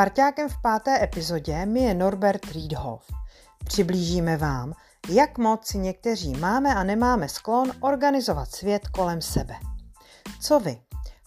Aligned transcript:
Parťákem 0.00 0.48
v 0.48 0.62
páté 0.62 1.04
epizodě 1.04 1.66
mi 1.66 1.80
je 1.80 1.94
Norbert 1.94 2.44
Riedhoff. 2.52 3.06
Přiblížíme 3.64 4.36
vám, 4.36 4.72
jak 5.08 5.38
moc 5.38 5.66
si 5.66 5.78
někteří 5.78 6.34
máme 6.34 6.74
a 6.74 6.84
nemáme 6.84 7.28
sklon 7.28 7.72
organizovat 7.80 8.50
svět 8.50 8.88
kolem 8.88 9.22
sebe. 9.22 9.54
Co 10.40 10.60
vy? 10.60 10.80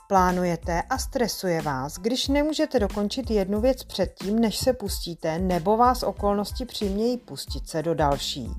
Plánujete 0.08 0.82
a 0.90 0.98
stresuje 0.98 1.62
vás, 1.62 1.98
když 1.98 2.28
nemůžete 2.28 2.80
dokončit 2.80 3.32
jednu 3.32 3.62
věc 3.62 3.84
předtím, 3.84 4.40
než 4.40 4.58
se 4.58 4.74
pustíte, 4.74 5.40
nebo 5.40 5.78
vás 5.78 6.04
okolnosti 6.04 6.66
přimějí 6.66 7.18
pustit 7.18 7.70
se 7.70 7.84
do 7.84 7.96
další? 7.96 8.50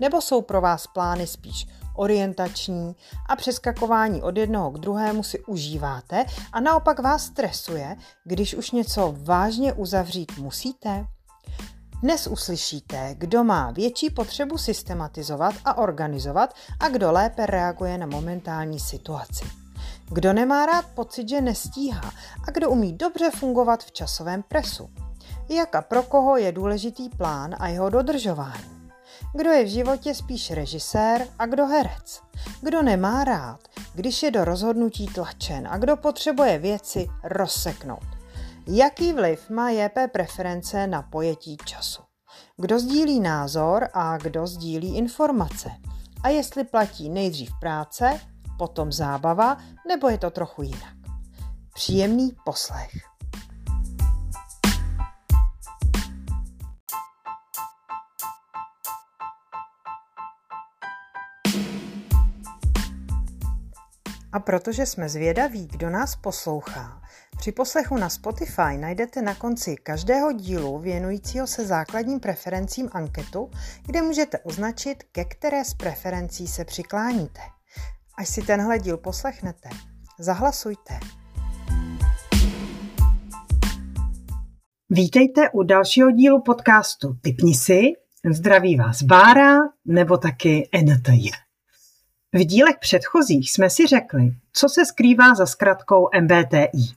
Nebo 0.00 0.20
jsou 0.20 0.42
pro 0.42 0.60
vás 0.60 0.86
plány 0.86 1.26
spíš 1.26 1.66
orientační 1.96 2.96
a 3.28 3.36
přeskakování 3.36 4.22
od 4.22 4.36
jednoho 4.36 4.70
k 4.70 4.78
druhému 4.78 5.22
si 5.22 5.44
užíváte 5.44 6.24
a 6.52 6.60
naopak 6.60 6.98
vás 6.98 7.24
stresuje, 7.24 7.96
když 8.24 8.54
už 8.54 8.70
něco 8.70 9.14
vážně 9.18 9.72
uzavřít 9.72 10.38
musíte? 10.38 11.06
Dnes 12.02 12.26
uslyšíte, 12.26 13.14
kdo 13.18 13.44
má 13.44 13.70
větší 13.70 14.10
potřebu 14.10 14.58
systematizovat 14.58 15.54
a 15.64 15.78
organizovat 15.78 16.54
a 16.80 16.88
kdo 16.88 17.12
lépe 17.12 17.46
reaguje 17.46 17.98
na 17.98 18.06
momentální 18.06 18.80
situaci. 18.80 19.44
Kdo 20.08 20.32
nemá 20.32 20.66
rád 20.66 20.84
pocit, 20.94 21.28
že 21.28 21.40
nestíhá 21.40 22.12
a 22.48 22.50
kdo 22.50 22.70
umí 22.70 22.92
dobře 22.92 23.30
fungovat 23.30 23.84
v 23.84 23.92
časovém 23.92 24.42
presu. 24.42 24.90
Jak 25.48 25.74
a 25.74 25.82
pro 25.82 26.02
koho 26.02 26.36
je 26.36 26.52
důležitý 26.52 27.08
plán 27.08 27.56
a 27.58 27.68
jeho 27.68 27.90
dodržování. 27.90 28.75
Kdo 29.36 29.50
je 29.50 29.64
v 29.64 29.68
životě 29.68 30.14
spíš 30.14 30.50
režisér 30.50 31.28
a 31.38 31.46
kdo 31.46 31.66
herec. 31.66 32.22
Kdo 32.62 32.82
nemá 32.82 33.24
rád, 33.24 33.60
když 33.94 34.22
je 34.22 34.30
do 34.30 34.44
rozhodnutí 34.44 35.06
tlačen 35.06 35.68
a 35.70 35.78
kdo 35.78 35.96
potřebuje 35.96 36.58
věci 36.58 37.06
rozseknout. 37.24 38.04
Jaký 38.66 39.12
vliv 39.12 39.50
má 39.50 39.70
JP 39.70 39.98
preference 40.12 40.86
na 40.86 41.02
pojetí 41.02 41.56
času? 41.64 42.02
Kdo 42.56 42.78
sdílí 42.78 43.20
názor 43.20 43.88
a 43.92 44.18
kdo 44.18 44.46
sdílí 44.46 44.96
informace? 44.96 45.70
A 46.22 46.28
jestli 46.28 46.64
platí 46.64 47.08
nejdřív 47.08 47.50
práce, 47.60 48.20
potom 48.58 48.92
zábava, 48.92 49.56
nebo 49.88 50.08
je 50.08 50.18
to 50.18 50.30
trochu 50.30 50.62
jinak? 50.62 50.94
Příjemný 51.74 52.32
poslech. 52.44 53.15
A 64.36 64.40
protože 64.40 64.86
jsme 64.86 65.08
zvědaví, 65.08 65.66
kdo 65.66 65.90
nás 65.90 66.16
poslouchá, 66.16 67.02
při 67.38 67.52
poslechu 67.52 67.96
na 67.96 68.08
Spotify 68.08 68.76
najdete 68.78 69.22
na 69.22 69.34
konci 69.34 69.76
každého 69.76 70.32
dílu 70.32 70.78
věnujícího 70.78 71.46
se 71.46 71.66
základním 71.66 72.20
preferencím 72.20 72.88
anketu, 72.92 73.50
kde 73.86 74.02
můžete 74.02 74.38
označit, 74.38 75.04
ke 75.12 75.24
které 75.24 75.64
z 75.64 75.74
preferencí 75.74 76.46
se 76.46 76.64
přikláníte. 76.64 77.40
Až 78.18 78.28
si 78.28 78.42
tenhle 78.42 78.78
díl 78.78 78.96
poslechnete, 78.96 79.68
zahlasujte. 80.18 81.00
Vítejte 84.90 85.50
u 85.50 85.62
dalšího 85.62 86.10
dílu 86.10 86.42
podcastu 86.42 87.14
Typni 87.22 87.54
si. 87.54 87.82
Zdraví 88.32 88.76
vás 88.76 89.02
Bára 89.02 89.58
nebo 89.84 90.16
taky 90.16 90.68
NTJ. 90.82 91.45
V 92.32 92.44
dílech 92.44 92.76
předchozích 92.80 93.52
jsme 93.52 93.70
si 93.70 93.86
řekli, 93.86 94.32
co 94.52 94.68
se 94.68 94.86
skrývá 94.86 95.34
za 95.34 95.46
zkratkou 95.46 96.08
MBTI. 96.20 96.94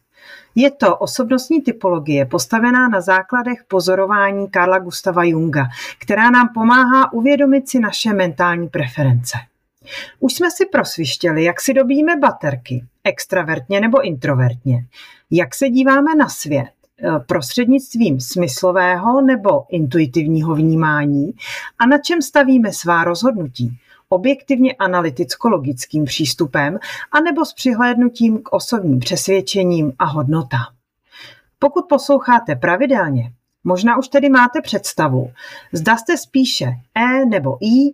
Je 0.56 0.72
to 0.72 0.98
osobnostní 0.98 1.62
typologie 1.62 2.26
postavená 2.26 2.90
na 2.90 3.02
základech 3.02 3.64
pozorování 3.68 4.50
Karla 4.50 4.80
Gustava 4.80 5.24
Junga, 5.24 5.68
která 6.00 6.30
nám 6.30 6.50
pomáhá 6.54 7.14
uvědomit 7.14 7.70
si 7.70 7.80
naše 7.80 8.14
mentální 8.14 8.68
preference. 8.68 9.38
Už 10.20 10.34
jsme 10.34 10.52
si 10.52 10.66
prosvištěli, 10.66 11.44
jak 11.44 11.62
si 11.62 11.74
dobíme 11.74 12.18
baterky, 12.18 12.84
extravertně 13.04 13.82
nebo 13.82 14.02
introvertně, 14.02 14.86
jak 15.32 15.56
se 15.56 15.70
díváme 15.70 16.16
na 16.16 16.30
svět, 16.30 16.70
eh, 17.04 17.20
prostřednictvím 17.20 18.20
smyslového 18.20 19.22
nebo 19.22 19.66
intuitivního 19.70 20.56
vnímání 20.56 21.32
a 21.80 21.86
na 21.86 21.98
čem 21.98 22.22
stavíme 22.22 22.74
svá 22.74 23.04
rozhodnutí, 23.04 23.80
objektivně 24.10 24.74
analyticko-logickým 24.74 26.06
přístupem 26.06 26.80
anebo 27.12 27.46
s 27.46 27.54
přihlédnutím 27.54 28.44
k 28.44 28.54
osobním 28.54 29.00
přesvědčením 29.00 29.94
a 30.00 30.06
hodnotám. 30.06 30.74
Pokud 31.60 31.86
posloucháte 31.90 32.56
pravidelně, 32.56 33.34
možná 33.64 33.98
už 33.98 34.08
tedy 34.08 34.30
máte 34.30 34.62
představu, 34.62 35.32
zda 35.74 35.98
jste 35.98 36.18
spíše 36.18 36.66
E 36.96 37.26
nebo 37.26 37.58
I, 37.62 37.94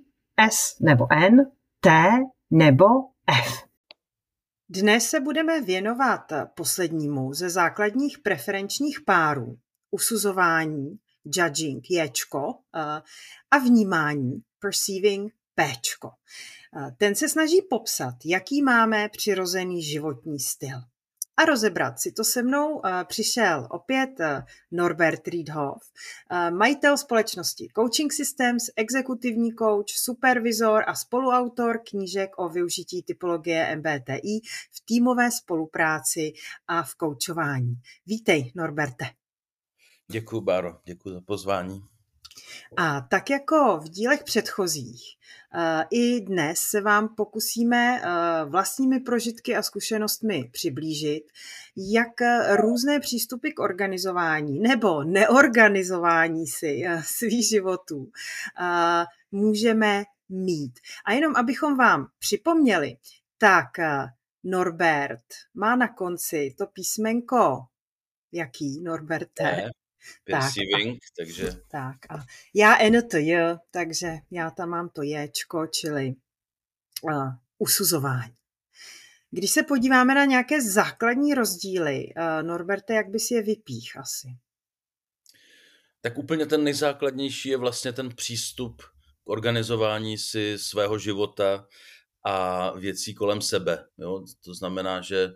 S 0.49 0.79
nebo 0.79 1.07
N, 1.11 1.51
T 1.79 2.11
nebo 2.51 2.85
F. 3.27 3.65
Dnes 4.69 5.09
se 5.09 5.19
budeme 5.19 5.61
věnovat 5.61 6.21
poslednímu 6.55 7.33
ze 7.33 7.49
základních 7.49 8.19
preferenčních 8.19 9.01
párů, 9.05 9.57
usuzování, 9.91 10.99
judging, 11.25 11.83
ječko, 11.89 12.53
eh, 12.75 13.01
a 13.51 13.57
vnímání, 13.57 14.41
perceiving, 14.59 15.33
Péčko. 15.55 16.11
Ten 16.97 17.15
se 17.15 17.29
snaží 17.29 17.61
popsat, 17.69 18.15
jaký 18.25 18.61
máme 18.61 19.09
přirozený 19.09 19.83
životní 19.83 20.39
styl. 20.39 20.77
A 21.37 21.45
rozebrat 21.45 21.99
si 21.99 22.11
to 22.11 22.23
se 22.23 22.43
mnou 22.43 22.81
přišel 23.03 23.67
opět 23.71 24.09
Norbert 24.71 25.27
Riedhoff, 25.27 25.91
majitel 26.49 26.97
společnosti 26.97 27.67
Coaching 27.75 28.13
Systems, 28.13 28.63
exekutivní 28.75 29.55
coach, 29.55 29.89
supervizor 29.89 30.83
a 30.87 30.95
spoluautor 30.95 31.79
knížek 31.89 32.31
o 32.37 32.49
využití 32.49 33.03
typologie 33.03 33.75
MBTI 33.75 34.39
v 34.71 34.85
týmové 34.85 35.31
spolupráci 35.31 36.33
a 36.67 36.83
v 36.83 36.95
koučování. 36.95 37.75
Vítej, 38.05 38.51
Norberte. 38.55 39.05
Děkuji, 40.11 40.41
Báro, 40.41 40.79
děkuji 40.85 41.13
za 41.13 41.21
pozvání. 41.21 41.81
A 42.77 43.01
tak 43.01 43.29
jako 43.29 43.79
v 43.83 43.89
dílech 43.89 44.23
předchozích, 44.23 45.03
eh, 45.53 45.85
i 45.91 46.21
dnes 46.21 46.59
se 46.59 46.81
vám 46.81 47.15
pokusíme 47.15 48.01
eh, 48.01 48.45
vlastními 48.45 48.99
prožitky 48.99 49.55
a 49.55 49.61
zkušenostmi 49.61 50.49
přiblížit, 50.51 51.23
jak 51.77 52.13
různé 52.55 52.99
přístupy 52.99 53.49
k 53.49 53.59
organizování 53.59 54.59
nebo 54.59 55.03
neorganizování 55.03 56.47
si 56.47 56.83
eh, 56.85 57.01
svých 57.05 57.49
životů 57.49 58.11
můžeme 59.31 60.03
mít. 60.29 60.79
A 61.05 61.13
jenom 61.13 61.35
abychom 61.35 61.77
vám 61.77 62.07
připomněli, 62.19 62.97
tak 63.37 63.67
Norbert 64.43 65.23
má 65.53 65.75
na 65.75 65.87
konci 65.87 66.55
to 66.57 66.67
písmenko 66.67 67.65
jaký, 68.31 68.81
Norberte? 68.81 69.43
Ne, 69.43 69.71
Perceiving, 70.23 70.99
tak, 70.99 71.25
takže... 71.25 71.51
Tak 71.71 71.95
a 72.09 72.25
já 72.53 72.89
NTJ, 72.89 73.35
takže 73.71 74.13
já 74.31 74.51
tam 74.51 74.69
mám 74.69 74.89
to 74.89 75.01
Jčko, 75.01 75.67
čili 75.67 76.13
uh, 77.01 77.29
usuzování. 77.57 78.35
Když 79.31 79.51
se 79.51 79.63
podíváme 79.63 80.15
na 80.15 80.25
nějaké 80.25 80.61
základní 80.61 81.33
rozdíly, 81.33 82.05
uh, 82.17 82.47
Norberte, 82.47 82.93
jak 82.93 83.09
bys 83.09 83.31
je 83.31 83.41
vypích 83.41 83.97
asi? 83.97 84.27
Tak 86.01 86.17
úplně 86.17 86.45
ten 86.45 86.63
nejzákladnější 86.63 87.49
je 87.49 87.57
vlastně 87.57 87.93
ten 87.93 88.15
přístup 88.15 88.81
k 89.23 89.29
organizování 89.29 90.17
si 90.17 90.57
svého 90.57 90.99
života 90.99 91.67
a 92.23 92.71
věcí 92.71 93.13
kolem 93.13 93.41
sebe. 93.41 93.85
Jo? 93.97 94.25
To 94.43 94.53
znamená, 94.53 95.01
že 95.01 95.33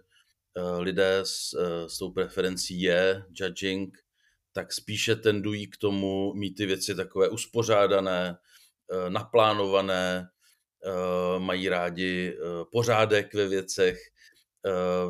lidé 0.79 1.19
s, 1.23 1.49
s 1.87 1.97
tou 1.97 2.11
preferencí 2.11 2.81
je 2.81 3.23
judging, 3.41 3.97
tak 4.53 4.73
spíše 4.73 5.15
tendují 5.15 5.67
k 5.67 5.77
tomu 5.77 6.33
mít 6.33 6.51
ty 6.51 6.65
věci 6.65 6.95
takové 6.95 7.29
uspořádané, 7.29 8.37
eh, 8.91 9.09
naplánované, 9.09 10.27
eh, 10.85 11.39
mají 11.39 11.69
rádi 11.69 12.33
eh, 12.33 12.65
pořádek 12.71 13.33
ve 13.33 13.47
věcech, 13.47 13.99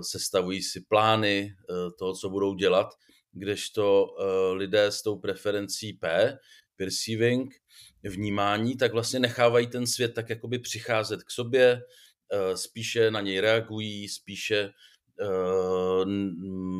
sestavují 0.01 0.61
si 0.61 0.81
plány 0.81 1.55
toho, 1.99 2.13
co 2.13 2.29
budou 2.29 2.55
dělat, 2.55 2.87
kdežto 3.31 4.07
lidé 4.53 4.85
s 4.85 5.01
tou 5.01 5.19
preferencí 5.19 5.93
P, 5.93 6.37
perceiving, 6.77 7.53
vnímání, 8.03 8.77
tak 8.77 8.93
vlastně 8.93 9.19
nechávají 9.19 9.67
ten 9.67 9.87
svět 9.87 10.13
tak 10.13 10.29
jakoby 10.29 10.59
přicházet 10.59 11.23
k 11.23 11.31
sobě, 11.31 11.81
spíše 12.55 13.11
na 13.11 13.21
něj 13.21 13.39
reagují, 13.39 14.09
spíše 14.09 14.69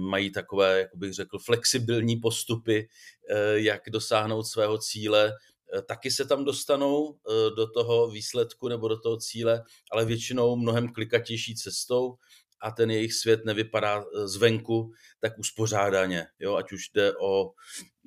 mají 0.09 0.31
takové, 0.31 0.80
jak 0.80 0.89
bych 0.95 1.13
řekl, 1.13 1.39
flexibilní 1.39 2.15
postupy, 2.15 2.89
eh, 3.30 3.59
jak 3.59 3.81
dosáhnout 3.89 4.44
svého 4.44 4.77
cíle. 4.77 5.33
Eh, 5.77 5.81
taky 5.81 6.12
se 6.12 6.25
tam 6.25 6.45
dostanou 6.45 7.19
do 7.56 7.71
toho 7.71 8.09
výsledku 8.09 8.68
nebo 8.68 8.88
do 8.88 9.00
toho 9.00 9.18
cíle, 9.18 9.63
ale 9.91 10.06
většinou 10.06 10.56
mnohem 10.56 10.94
klikatější 10.94 11.56
cestou 11.56 12.18
a 12.62 12.71
ten 12.71 12.91
jejich 12.91 13.13
svět 13.13 13.45
nevypadá 13.45 14.03
eh, 14.03 14.27
zvenku 14.27 14.92
tak 15.19 15.39
uspořádaně, 15.39 16.27
jo? 16.39 16.56
ať 16.56 16.71
už 16.71 16.89
jde 16.89 17.18
o 17.18 17.51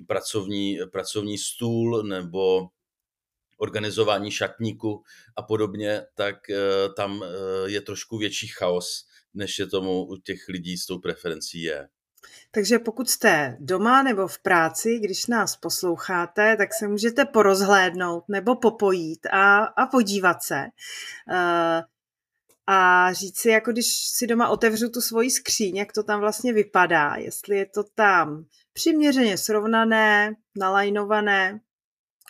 pracovní, 0.07 0.79
pracovní 0.91 1.37
stůl 1.37 2.03
nebo 2.03 2.67
organizování 3.57 4.31
šatníku 4.31 5.03
a 5.35 5.41
podobně, 5.41 6.05
tak 6.15 6.49
eh, 6.49 6.57
tam 6.95 7.25
je 7.65 7.81
trošku 7.81 8.17
větší 8.17 8.47
chaos, 8.47 9.05
než 9.33 9.59
je 9.59 9.67
tomu 9.67 10.05
u 10.05 10.17
těch 10.17 10.47
lidí 10.49 10.77
s 10.77 10.85
tou 10.85 10.99
preferencí 10.99 11.61
je. 11.61 11.87
Takže 12.51 12.79
pokud 12.79 13.09
jste 13.09 13.57
doma 13.59 14.03
nebo 14.03 14.27
v 14.27 14.39
práci, 14.39 14.99
když 14.99 15.25
nás 15.25 15.55
posloucháte, 15.55 16.57
tak 16.57 16.73
se 16.73 16.87
můžete 16.87 17.25
porozhlédnout 17.25 18.23
nebo 18.29 18.55
popojít 18.55 19.25
a, 19.25 19.63
a 19.63 19.85
podívat 19.85 20.43
se. 20.43 20.63
Uh, 21.31 21.81
a 22.67 23.13
říct 23.13 23.39
si, 23.39 23.49
jako 23.49 23.71
když 23.71 23.85
si 24.07 24.27
doma 24.27 24.49
otevřu 24.49 24.89
tu 24.89 25.01
svoji 25.01 25.31
skříň, 25.31 25.77
jak 25.77 25.93
to 25.93 26.03
tam 26.03 26.19
vlastně 26.19 26.53
vypadá, 26.53 27.15
jestli 27.15 27.57
je 27.57 27.65
to 27.65 27.83
tam 27.83 28.45
přiměřeně 28.73 29.37
srovnané, 29.37 30.35
nalajnované, 30.57 31.59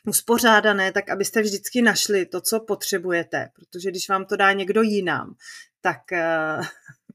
uspořádané, 0.07 0.91
tak 0.91 1.09
abyste 1.09 1.41
vždycky 1.41 1.81
našli 1.81 2.25
to, 2.25 2.41
co 2.41 2.59
potřebujete, 2.59 3.49
protože 3.55 3.89
když 3.89 4.09
vám 4.09 4.25
to 4.25 4.35
dá 4.35 4.53
někdo 4.53 4.81
jinam, 4.81 5.35
tak 5.83 6.01
uh, 6.11 6.65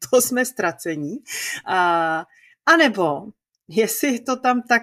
to 0.11 0.23
jsme 0.23 0.45
ztracení. 0.45 1.17
A 2.67 2.77
nebo, 2.79 3.23
jestli 3.69 4.21
to 4.21 4.37
tam 4.37 4.63
tak, 4.63 4.83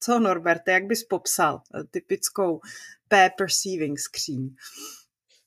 co 0.00 0.18
Norberte, 0.18 0.72
jak 0.72 0.86
bys 0.86 1.04
popsal 1.04 1.62
eh, 1.74 1.84
typickou 1.84 2.60
pair 3.08 3.30
perceiving 3.38 3.98
skříň? 3.98 4.54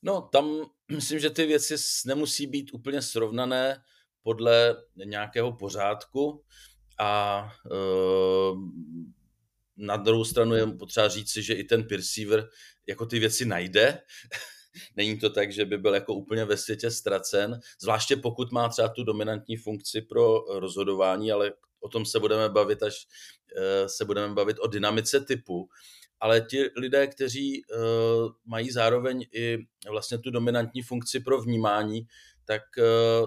No, 0.02 0.22
tam 0.22 0.62
myslím, 0.92 1.20
že 1.20 1.30
ty 1.30 1.46
věci 1.46 1.76
nemusí 2.06 2.48
být 2.48 2.74
úplně 2.74 3.02
srovnané 3.02 3.84
podle 4.24 4.76
nějakého 5.06 5.54
pořádku 5.54 6.44
a 7.00 7.44
e, 7.72 7.78
na 9.78 9.98
druhou 9.98 10.26
stranu 10.26 10.56
je 10.56 10.68
potřeba 10.68 11.08
říci, 11.08 11.44
že 11.44 11.54
i 11.54 11.64
ten 11.64 11.84
perceiver 11.84 12.50
jako 12.88 13.06
ty 13.06 13.20
věci 13.20 13.46
najde. 13.46 14.02
Není 14.96 15.20
to 15.20 15.30
tak, 15.30 15.52
že 15.52 15.66
by 15.66 15.78
byl 15.78 15.94
jako 15.94 16.14
úplně 16.14 16.46
ve 16.46 16.58
světě 16.58 16.92
ztracen, 16.92 17.60
zvláště 17.82 18.16
pokud 18.16 18.52
má 18.52 18.70
třeba 18.70 18.88
tu 18.88 19.04
dominantní 19.04 19.58
funkci 19.58 20.02
pro 20.02 20.40
rozhodování, 20.60 21.32
ale 21.32 21.52
o 21.80 21.90
tom 21.90 22.06
se 22.06 22.20
budeme 22.20 22.50
bavit, 22.50 22.84
až 22.84 23.08
eh, 23.58 23.90
se 23.90 24.06
budeme 24.06 24.34
bavit 24.34 24.58
o 24.60 24.68
dynamice 24.68 25.20
typu, 25.20 25.70
ale 26.20 26.42
ti 26.42 26.70
lidé, 26.78 27.08
kteří 27.08 27.62
eh, 27.62 27.76
mají 28.46 28.72
zároveň 28.72 29.26
i 29.34 29.58
vlastně 29.90 30.18
tu 30.18 30.32
dominantní 30.32 30.82
funkci 30.82 31.20
pro 31.20 31.42
vnímání, 31.42 32.08
tak 32.46 32.62
eh, 32.78 32.84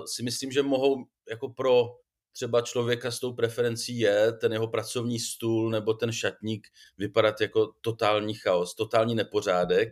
si 0.06 0.23
myslím, 0.23 0.52
že 0.52 0.62
mohou 0.62 0.97
jako 1.31 1.49
pro 1.49 1.85
třeba 2.32 2.61
člověka 2.61 3.11
s 3.11 3.20
tou 3.20 3.32
preferencí 3.32 3.99
je 3.99 4.32
ten 4.32 4.52
jeho 4.52 4.69
pracovní 4.69 5.19
stůl 5.19 5.70
nebo 5.70 5.94
ten 5.94 6.12
šatník 6.12 6.69
vypadat 6.99 7.41
jako 7.41 7.73
totální 7.81 8.35
chaos, 8.35 8.75
totální 8.75 9.14
nepořádek, 9.14 9.88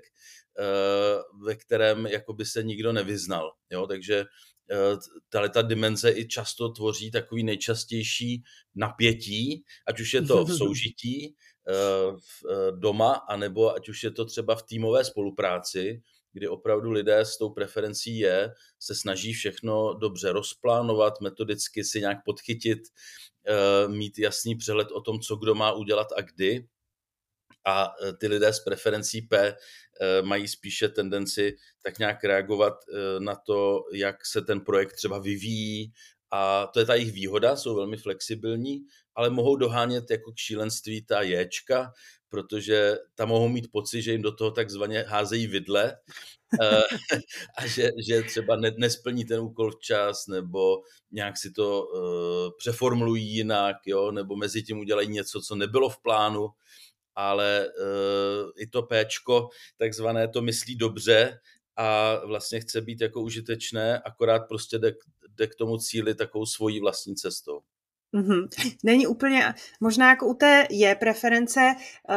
ve 1.44 1.56
kterém 1.56 2.06
jakoby 2.06 2.44
se 2.44 2.62
nikdo 2.62 2.92
nevyznal. 2.92 3.52
Jo? 3.70 3.86
Takže 3.86 4.24
Eh, 4.70 4.96
tahle 5.28 5.48
ta 5.48 5.62
dimenze 5.62 6.10
i 6.10 6.28
často 6.28 6.68
tvoří 6.68 7.10
takový 7.10 7.44
nejčastější 7.44 8.42
napětí, 8.74 9.64
ať 9.86 10.00
už 10.00 10.14
je 10.14 10.22
to 10.22 10.44
v 10.44 10.52
soužití 10.56 11.34
eh, 11.68 11.72
v 12.12 12.46
eh, 12.50 12.72
doma, 12.72 13.12
anebo 13.12 13.74
ať 13.74 13.88
už 13.88 14.02
je 14.02 14.10
to 14.10 14.24
třeba 14.24 14.54
v 14.54 14.62
týmové 14.62 15.04
spolupráci, 15.04 16.02
kdy 16.32 16.48
opravdu 16.48 16.90
lidé 16.90 17.18
s 17.18 17.38
tou 17.38 17.50
preferencí 17.50 18.18
je, 18.18 18.52
se 18.78 18.94
snaží 18.94 19.32
všechno 19.32 19.94
dobře 19.94 20.32
rozplánovat, 20.32 21.20
metodicky 21.20 21.84
si 21.84 22.00
nějak 22.00 22.18
podchytit, 22.24 22.78
mít 23.86 24.18
jasný 24.18 24.56
přehled 24.56 24.88
o 24.92 25.00
tom, 25.00 25.20
co 25.20 25.36
kdo 25.36 25.54
má 25.54 25.72
udělat 25.72 26.06
a 26.16 26.20
kdy. 26.20 26.68
A 27.66 27.90
ty 28.18 28.26
lidé 28.26 28.52
s 28.52 28.60
preferencí 28.60 29.22
P 29.22 29.56
Eh, 30.00 30.22
mají 30.22 30.48
spíše 30.48 30.88
tendenci 30.88 31.56
tak 31.82 31.98
nějak 31.98 32.24
reagovat 32.24 32.74
eh, 32.88 33.20
na 33.20 33.34
to, 33.34 33.84
jak 33.92 34.26
se 34.26 34.42
ten 34.42 34.60
projekt 34.60 34.92
třeba 34.92 35.18
vyvíjí. 35.18 35.92
A 36.30 36.66
to 36.66 36.80
je 36.80 36.86
ta 36.86 36.94
jejich 36.94 37.12
výhoda, 37.12 37.56
jsou 37.56 37.74
velmi 37.74 37.96
flexibilní, 37.96 38.80
ale 39.14 39.30
mohou 39.30 39.56
dohánět 39.56 40.10
jako 40.10 40.32
k 40.32 40.38
šílenství 40.38 41.02
ta 41.02 41.22
jéčka, 41.22 41.92
protože 42.28 42.96
tam 43.14 43.28
mohou 43.28 43.48
mít 43.48 43.72
pocit, 43.72 44.02
že 44.02 44.12
jim 44.12 44.22
do 44.22 44.32
toho 44.32 44.50
takzvaně 44.50 45.04
házejí 45.08 45.46
vidle 45.46 45.96
a 47.56 47.66
že, 47.66 47.90
že 48.08 48.22
třeba 48.22 48.56
nesplní 48.56 49.24
ten 49.24 49.40
úkol 49.40 49.70
včas 49.70 50.26
nebo 50.26 50.76
nějak 51.10 51.38
si 51.38 51.50
to 51.50 51.88
přeformulují 52.58 53.24
jinak, 53.24 53.76
jo, 53.86 54.10
nebo 54.10 54.36
mezi 54.36 54.62
tím 54.62 54.78
udělají 54.78 55.08
něco, 55.08 55.40
co 55.40 55.54
nebylo 55.54 55.88
v 55.88 56.02
plánu 56.02 56.48
ale 57.18 57.68
uh, 57.68 58.50
i 58.56 58.66
to 58.66 58.82
péčko 58.82 59.48
takzvané 59.78 60.28
to 60.28 60.42
myslí 60.42 60.76
dobře 60.76 61.38
a 61.76 62.16
vlastně 62.26 62.60
chce 62.60 62.80
být 62.80 63.00
jako 63.00 63.20
užitečné, 63.20 63.98
akorát 63.98 64.42
prostě 64.48 64.78
jde, 64.78 64.92
jde 65.28 65.46
k 65.46 65.54
tomu 65.54 65.78
cíli 65.78 66.14
takovou 66.14 66.46
svojí 66.46 66.80
vlastní 66.80 67.14
cestou. 67.16 67.60
Mm-hmm. 68.14 68.48
Není 68.84 69.06
úplně, 69.06 69.54
možná 69.80 70.10
jako 70.10 70.26
u 70.26 70.34
té 70.34 70.66
je 70.70 70.94
preference, 70.94 71.60
uh, 72.10 72.16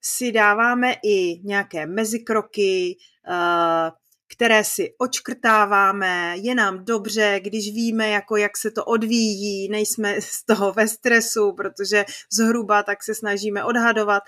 si 0.00 0.32
dáváme 0.32 0.94
i 1.04 1.40
nějaké 1.44 1.86
mezikroky, 1.86 2.96
uh, 3.28 3.90
které 4.28 4.64
si 4.64 4.94
očkrtáváme, 4.98 6.34
je 6.36 6.54
nám 6.54 6.84
dobře, 6.84 7.40
když 7.42 7.74
víme, 7.74 8.08
jako 8.08 8.36
jak 8.36 8.56
se 8.56 8.70
to 8.70 8.84
odvíjí, 8.84 9.68
nejsme 9.68 10.20
z 10.20 10.44
toho 10.44 10.72
ve 10.72 10.88
stresu, 10.88 11.52
protože 11.52 12.04
zhruba 12.32 12.82
tak 12.82 13.02
se 13.02 13.14
snažíme 13.14 13.64
odhadovat, 13.64 14.22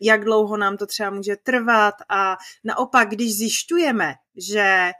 jak 0.00 0.24
dlouho 0.24 0.56
nám 0.56 0.76
to 0.76 0.86
třeba 0.86 1.10
může 1.10 1.36
trvat 1.36 1.94
a 2.08 2.36
naopak, 2.64 3.08
když 3.08 3.36
zjišťujeme, 3.36 4.14
že 4.36 4.90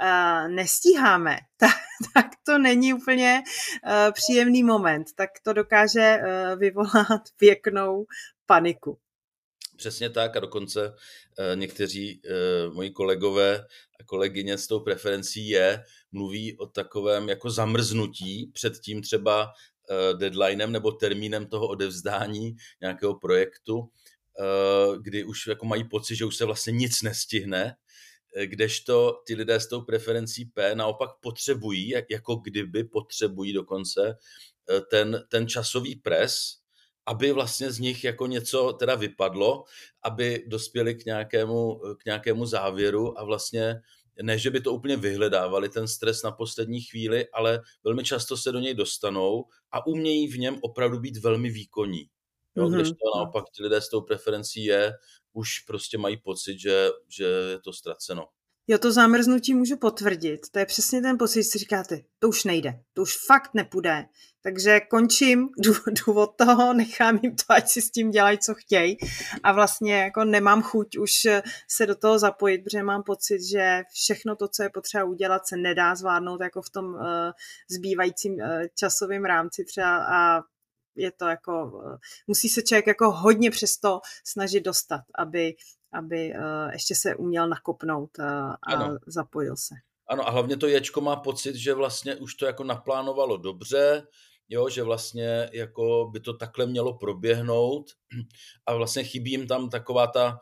uh, 0.00 0.48
nestíháme, 0.48 1.38
tak, 1.56 1.76
tak 2.14 2.26
to 2.46 2.58
není 2.58 2.94
úplně 2.94 3.42
uh, 3.42 4.12
příjemný 4.12 4.62
moment, 4.62 5.06
tak 5.16 5.30
to 5.42 5.52
dokáže 5.52 6.18
uh, 6.18 6.58
vyvolat 6.58 7.22
pěknou 7.36 8.04
paniku. 8.46 8.98
Přesně 9.76 10.10
tak 10.10 10.36
a 10.36 10.40
dokonce 10.40 10.94
eh, 11.38 11.56
někteří 11.56 12.20
eh, 12.24 12.30
moji 12.72 12.90
kolegové 12.90 13.66
a 14.00 14.04
kolegyně 14.04 14.58
s 14.58 14.66
tou 14.66 14.80
preferencí 14.80 15.48
je, 15.48 15.84
mluví 16.12 16.58
o 16.58 16.66
takovém 16.66 17.28
jako 17.28 17.50
zamrznutí 17.50 18.50
před 18.52 18.78
tím 18.78 19.02
třeba 19.02 19.52
eh, 19.90 20.14
deadlinem 20.16 20.72
nebo 20.72 20.92
termínem 20.92 21.46
toho 21.46 21.68
odevzdání 21.68 22.56
nějakého 22.80 23.14
projektu, 23.14 23.90
kdy 25.02 25.24
už 25.24 25.46
jako 25.46 25.66
mají 25.66 25.84
pocit, 25.84 26.16
že 26.16 26.24
už 26.24 26.36
se 26.36 26.44
vlastně 26.44 26.72
nic 26.72 27.02
nestihne, 27.02 27.76
kdežto 28.44 29.22
ty 29.26 29.34
lidé 29.34 29.60
s 29.60 29.68
tou 29.68 29.82
preferencí 29.82 30.44
P 30.44 30.74
naopak 30.74 31.10
potřebují, 31.20 31.88
jako 32.10 32.36
kdyby 32.36 32.84
potřebují 32.84 33.52
dokonce 33.52 34.18
ten, 34.90 35.24
ten 35.28 35.48
časový 35.48 35.96
pres, 35.96 36.63
aby 37.06 37.32
vlastně 37.32 37.72
z 37.72 37.78
nich 37.78 38.04
jako 38.04 38.26
něco 38.26 38.72
teda 38.72 38.94
vypadlo, 38.94 39.64
aby 40.02 40.44
dospěli 40.46 40.94
k 40.94 41.04
nějakému, 41.04 41.80
k 41.98 42.04
nějakému 42.04 42.46
závěru 42.46 43.18
a 43.18 43.24
vlastně 43.24 43.80
ne, 44.22 44.38
že 44.38 44.50
by 44.50 44.60
to 44.60 44.72
úplně 44.72 44.96
vyhledávali, 44.96 45.68
ten 45.68 45.88
stres 45.88 46.22
na 46.22 46.30
poslední 46.30 46.80
chvíli, 46.80 47.28
ale 47.32 47.60
velmi 47.84 48.04
často 48.04 48.36
se 48.36 48.52
do 48.52 48.58
něj 48.58 48.74
dostanou 48.74 49.44
a 49.72 49.86
umějí 49.86 50.28
v 50.28 50.38
něm 50.38 50.58
opravdu 50.62 51.00
být 51.00 51.16
velmi 51.16 51.50
výkonní. 51.50 52.08
Jo, 52.56 52.64
mm-hmm. 52.64 52.74
Když 52.74 52.88
to 52.88 53.18
naopak 53.18 53.44
ti 53.50 53.62
lidé 53.62 53.80
s 53.80 53.88
tou 53.88 54.00
preferencí 54.00 54.64
je, 54.64 54.92
už 55.32 55.58
prostě 55.58 55.98
mají 55.98 56.16
pocit, 56.16 56.58
že, 56.58 56.88
že 57.08 57.24
je 57.24 57.60
to 57.60 57.72
ztraceno. 57.72 58.26
Jo, 58.66 58.78
to 58.78 58.92
zamrznutí 58.92 59.54
můžu 59.54 59.76
potvrdit. 59.76 60.40
To 60.52 60.58
je 60.58 60.66
přesně 60.66 61.02
ten 61.02 61.18
pocit, 61.18 61.44
si 61.44 61.58
říkáte, 61.58 62.00
to 62.18 62.28
už 62.28 62.44
nejde, 62.44 62.80
to 62.92 63.02
už 63.02 63.16
fakt 63.26 63.50
nepůjde. 63.54 64.06
Takže 64.42 64.80
končím, 64.80 65.48
jdu, 65.58 65.72
jdu 65.86 66.12
od 66.12 66.36
toho, 66.36 66.72
nechám 66.74 67.20
jim 67.22 67.36
to, 67.36 67.44
ať 67.48 67.68
si 67.68 67.82
s 67.82 67.90
tím 67.90 68.10
dělají, 68.10 68.38
co 68.38 68.54
chtějí. 68.54 68.96
A 69.42 69.52
vlastně 69.52 69.94
jako 69.94 70.24
nemám 70.24 70.62
chuť 70.62 70.98
už 70.98 71.10
se 71.68 71.86
do 71.86 71.94
toho 71.94 72.18
zapojit, 72.18 72.58
protože 72.64 72.82
mám 72.82 73.02
pocit, 73.02 73.42
že 73.42 73.82
všechno 73.92 74.36
to, 74.36 74.48
co 74.48 74.62
je 74.62 74.70
potřeba 74.70 75.04
udělat, 75.04 75.46
se 75.46 75.56
nedá 75.56 75.94
zvládnout 75.94 76.40
jako 76.40 76.62
v 76.62 76.70
tom 76.70 76.84
uh, 76.84 77.00
zbývajícím 77.70 78.32
uh, 78.32 78.40
časovém 78.74 79.24
rámci 79.24 79.64
třeba 79.64 79.96
a 79.96 80.40
je 80.96 81.12
to 81.12 81.24
jako, 81.24 81.64
uh, 81.64 81.96
musí 82.26 82.48
se 82.48 82.62
člověk 82.62 82.86
jako 82.86 83.10
hodně 83.10 83.50
přesto 83.50 84.00
snažit 84.24 84.60
dostat, 84.60 85.00
aby 85.18 85.54
aby 85.94 86.32
uh, 86.32 86.72
ještě 86.72 86.94
se 86.94 87.14
uměl 87.14 87.48
nakopnout 87.48 88.10
uh, 88.18 88.24
a 88.26 88.56
ano. 88.62 88.98
zapojil 89.06 89.56
se. 89.56 89.74
Ano 90.08 90.28
a 90.28 90.30
hlavně 90.30 90.56
to 90.56 90.66
Ječko 90.66 91.00
má 91.00 91.16
pocit, 91.16 91.56
že 91.56 91.74
vlastně 91.74 92.16
už 92.16 92.34
to 92.34 92.46
jako 92.46 92.64
naplánovalo 92.64 93.36
dobře, 93.36 94.06
jo, 94.48 94.68
že 94.68 94.82
vlastně 94.82 95.50
jako 95.52 96.10
by 96.12 96.20
to 96.20 96.32
takhle 96.32 96.66
mělo 96.66 96.98
proběhnout 96.98 97.86
a 98.66 98.74
vlastně 98.74 99.04
chybí 99.04 99.30
jim 99.30 99.46
tam 99.46 99.70
taková 99.70 100.06
ta 100.06 100.38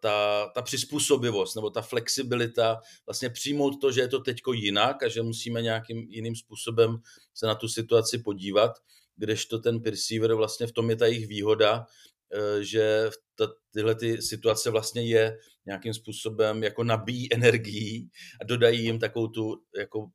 ta, 0.00 0.46
ta 0.54 0.62
přizpůsobivost 0.62 1.56
nebo 1.56 1.70
ta 1.70 1.82
flexibilita, 1.82 2.80
vlastně 3.06 3.30
přijmout 3.30 3.80
to, 3.80 3.92
že 3.92 4.00
je 4.00 4.08
to 4.08 4.20
teďko 4.20 4.52
jinak 4.52 5.02
a 5.02 5.08
že 5.08 5.22
musíme 5.22 5.62
nějakým 5.62 5.98
jiným 5.98 6.36
způsobem 6.36 6.98
se 7.34 7.46
na 7.46 7.54
tu 7.54 7.68
situaci 7.68 8.18
podívat, 8.18 8.72
kdežto 9.18 9.58
ten 9.58 9.80
perceiver 9.80 10.34
vlastně 10.34 10.66
v 10.66 10.72
tom 10.72 10.90
je 10.90 10.96
ta 10.96 11.06
jejich 11.06 11.26
výhoda, 11.26 11.86
Eh, 12.34 12.64
že 12.64 13.10
ta, 13.38 13.46
tyhle 13.72 13.94
ty 13.94 14.22
situace 14.22 14.70
vlastně 14.70 15.02
je 15.02 15.38
nějakým 15.66 15.94
způsobem 15.94 16.62
jako 16.62 16.84
nabíjí 16.84 17.34
energií 17.34 18.10
a 18.40 18.44
dodají 18.44 18.84
jim 18.84 18.98
takovou 18.98 19.28
tu 19.28 19.62
jako 19.78 19.98
uh, 19.98 20.08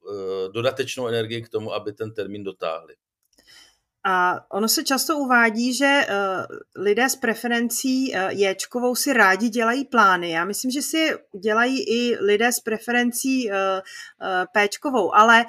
dodatečnou 0.53 1.07
energii 1.07 1.41
k 1.41 1.49
tomu, 1.49 1.73
aby 1.73 1.93
ten 1.93 2.13
termín 2.13 2.43
dotáhli. 2.43 2.95
A 4.05 4.45
ono 4.51 4.67
se 4.67 4.83
často 4.83 5.17
uvádí, 5.17 5.73
že 5.73 6.01
uh, 6.09 6.83
lidé 6.83 7.09
s 7.09 7.15
preferencí 7.15 8.13
Jčkovou 8.29 8.95
si 8.95 9.13
rádi 9.13 9.49
dělají 9.49 9.85
plány. 9.85 10.29
Já 10.31 10.45
myslím, 10.45 10.71
že 10.71 10.81
si 10.81 11.13
dělají 11.43 11.83
i 11.89 12.17
lidé 12.19 12.51
s 12.51 12.59
preferencí 12.59 13.49
Pčkovou, 14.53 15.15
ale 15.15 15.45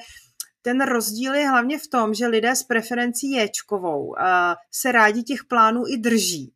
ten 0.64 0.80
rozdíl 0.80 1.34
je 1.34 1.48
hlavně 1.48 1.78
v 1.78 1.86
tom, 1.86 2.14
že 2.14 2.26
lidé 2.26 2.56
s 2.56 2.62
preferencí 2.62 3.32
Jčkovou 3.36 4.06
uh, 4.06 4.14
se 4.70 4.92
rádi 4.92 5.22
těch 5.22 5.44
plánů 5.44 5.82
i 5.88 5.96
drží. 5.96 6.52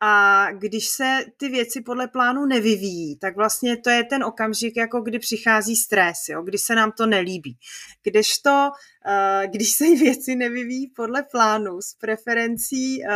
A 0.00 0.46
když 0.52 0.88
se 0.88 1.24
ty 1.36 1.48
věci 1.48 1.80
podle 1.80 2.08
plánu 2.08 2.46
nevyvíjí, 2.46 3.18
tak 3.18 3.36
vlastně 3.36 3.76
to 3.76 3.90
je 3.90 4.04
ten 4.04 4.24
okamžik, 4.24 4.76
jako 4.76 5.00
kdy 5.00 5.18
přichází 5.18 5.76
stres, 5.76 6.16
jo, 6.28 6.42
kdy 6.42 6.58
se 6.58 6.74
nám 6.74 6.92
to 6.92 7.06
nelíbí. 7.06 7.58
Kdežto, 8.02 8.50
uh, 8.50 9.50
když 9.50 9.72
se 9.72 9.84
věci 9.98 10.36
nevyvíjí 10.36 10.86
podle 10.86 11.22
plánu 11.22 11.80
s 11.80 11.94
preferencí 11.94 13.02
uh, 13.02 13.10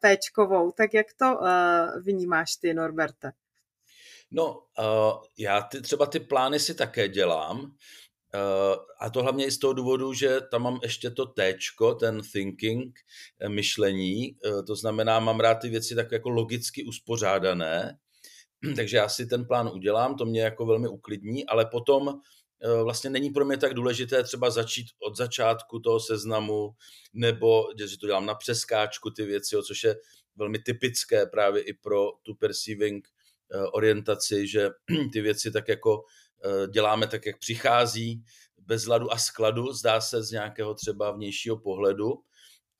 péčkovou, 0.00 0.70
tak 0.70 0.94
jak 0.94 1.06
to 1.18 1.40
vnímáš 2.02 2.56
ty, 2.56 2.74
Norberte? 2.74 3.32
No, 4.30 4.62
já 5.38 5.60
ty, 5.60 5.80
třeba 5.80 6.06
ty 6.06 6.20
plány 6.20 6.60
si 6.60 6.74
také 6.74 7.08
dělám, 7.08 7.72
a 9.00 9.10
to 9.10 9.22
hlavně 9.22 9.46
i 9.46 9.50
z 9.50 9.58
toho 9.58 9.72
důvodu, 9.72 10.12
že 10.12 10.40
tam 10.50 10.62
mám 10.62 10.80
ještě 10.82 11.10
to 11.10 11.26
téčko, 11.26 11.94
ten 11.94 12.20
thinking, 12.32 12.98
eh, 13.40 13.48
myšlení, 13.48 14.36
uh, 14.44 14.64
to 14.64 14.76
znamená, 14.76 15.20
mám 15.20 15.40
rád 15.40 15.54
ty 15.54 15.68
věci 15.68 15.94
tak 15.94 16.12
jako 16.12 16.28
logicky 16.28 16.84
uspořádané, 16.84 17.98
takže 18.76 18.96
já 18.96 19.08
si 19.08 19.26
ten 19.26 19.44
plán 19.44 19.70
udělám, 19.74 20.16
to 20.16 20.26
mě 20.26 20.40
jako 20.40 20.66
velmi 20.66 20.88
uklidní, 20.88 21.46
ale 21.46 21.66
potom 21.66 22.20
vlastně 22.82 23.10
není 23.10 23.30
pro 23.30 23.44
mě 23.44 23.56
tak 23.56 23.74
důležité 23.74 24.22
třeba 24.24 24.50
začít 24.50 24.86
od 25.02 25.16
začátku 25.16 25.78
toho 25.78 26.00
seznamu, 26.00 26.70
nebo 27.14 27.64
že 27.78 27.98
to 27.98 28.06
dělám 28.06 28.26
na 28.26 28.34
přeskáčku 28.34 29.10
ty 29.10 29.24
věci, 29.24 29.54
jo, 29.54 29.62
což 29.62 29.84
je 29.84 29.96
velmi 30.36 30.58
typické 30.58 31.26
právě 31.26 31.62
i 31.62 31.72
pro 31.72 32.10
tu 32.22 32.34
perceiving 32.34 33.08
orientaci, 33.72 34.46
že 34.46 34.70
ty 35.12 35.20
věci 35.20 35.50
tak 35.50 35.68
jako 35.68 36.00
Eh, 36.00 36.27
děláme 36.70 37.06
tak, 37.06 37.26
jak 37.26 37.38
přichází, 37.38 38.24
bez 38.68 38.86
ladu 38.86 39.12
a 39.12 39.18
skladu, 39.18 39.72
zdá 39.72 40.00
se 40.00 40.22
z 40.22 40.30
nějakého 40.30 40.74
třeba 40.74 41.10
vnějšího 41.10 41.56
pohledu. 41.56 42.14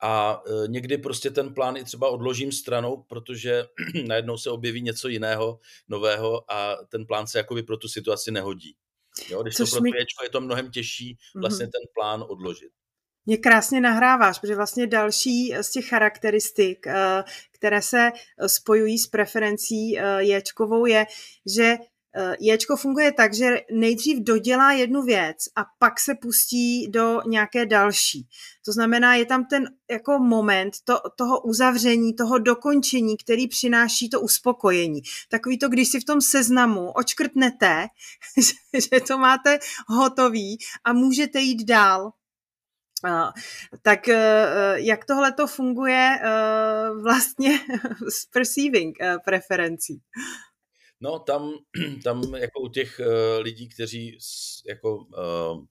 A 0.03 0.43
eh, 0.47 0.69
někdy 0.69 0.99
prostě 0.99 1.31
ten 1.31 1.55
plán 1.55 1.77
i 1.77 1.85
třeba 1.85 2.09
odložím 2.09 2.53
stranou, 2.53 3.03
protože 3.03 3.65
najednou 4.07 4.39
se 4.39 4.51
objeví 4.51 4.83
něco 4.83 5.09
jiného, 5.09 5.61
nového 5.89 6.53
a 6.53 6.77
ten 6.89 7.07
plán 7.07 7.27
se 7.27 7.39
jakoby 7.39 7.63
pro 7.63 7.77
tu 7.77 7.89
situaci 7.89 8.31
nehodí. 8.31 8.77
Jo, 9.29 9.43
když 9.43 9.55
Což 9.55 9.71
to 9.71 9.77
pro 9.77 9.83
mi... 9.83 9.91
je 10.23 10.31
to 10.31 10.41
mnohem 10.41 10.71
těžší 10.71 11.19
vlastně 11.35 11.67
mm-hmm. 11.67 11.71
ten 11.71 11.83
plán 11.95 12.25
odložit. 12.29 12.71
Mě 13.27 13.37
krásně 13.37 13.81
nahráváš, 13.81 14.39
protože 14.39 14.57
vlastně 14.57 14.87
další 14.87 15.55
z 15.61 15.71
těch 15.71 15.89
charakteristik, 15.89 16.87
eh, 16.87 17.25
které 17.53 17.83
se 17.83 18.11
spojují 18.47 18.99
s 18.99 19.07
preferencí 19.07 19.91
Ječkovou, 20.19 20.87
je, 20.87 21.07
že 21.55 21.75
Eh, 21.75 21.98
Ječko 22.41 22.77
funguje 22.77 23.13
tak, 23.13 23.35
že 23.35 23.61
nejdřív 23.73 24.19
dodělá 24.21 24.73
jednu 24.73 25.03
věc 25.03 25.37
a 25.57 25.65
pak 25.79 26.01
se 26.01 26.15
pustí 26.15 26.89
do 26.89 27.21
nějaké 27.27 27.67
další. 27.67 28.29
To 28.65 28.73
znamená, 28.73 29.15
je 29.15 29.27
tam 29.27 29.45
ten 29.45 29.65
jako 29.91 30.19
moment 30.19 30.75
to, 30.85 31.01
toho 31.17 31.41
uzavření, 31.41 32.15
toho 32.15 32.39
dokončení, 32.39 33.17
který 33.17 33.49
přináší 33.49 34.11
to 34.11 34.21
uspokojení. 34.21 35.01
Takový 35.29 35.59
to, 35.59 35.69
když 35.69 35.89
si 35.89 36.01
v 36.01 36.05
tom 36.05 36.21
seznamu 36.21 36.91
očkrtnete, 36.91 37.87
že 38.93 39.01
to 39.01 39.19
máte 39.19 39.59
hotový 39.89 40.59
a 40.85 40.93
můžete 40.93 41.41
jít 41.41 41.65
dál. 41.65 42.13
Tak 43.83 44.09
uh, 44.09 44.15
jak 44.75 45.05
tohle 45.05 45.33
to 45.33 45.47
funguje 45.47 46.19
vlastně 47.03 47.61
s 48.09 48.27
perceiving 48.27 48.97
preferencí? 49.25 50.01
No 51.01 51.19
tam, 51.19 51.53
tam 52.05 52.35
jako 52.35 52.61
u 52.61 52.69
těch 52.69 53.01
uh, 53.01 53.43
lidí, 53.43 53.69
kteří 53.69 54.19
jako 54.69 54.97
uh, 54.97 55.65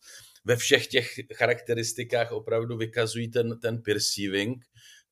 ve 0.46 0.56
všech 0.56 0.88
těch 0.88 1.14
charakteristikách 1.34 2.32
opravdu 2.32 2.78
vykazují 2.78 3.32
ten, 3.32 3.60
ten 3.60 3.82
perceiving, 3.82 4.58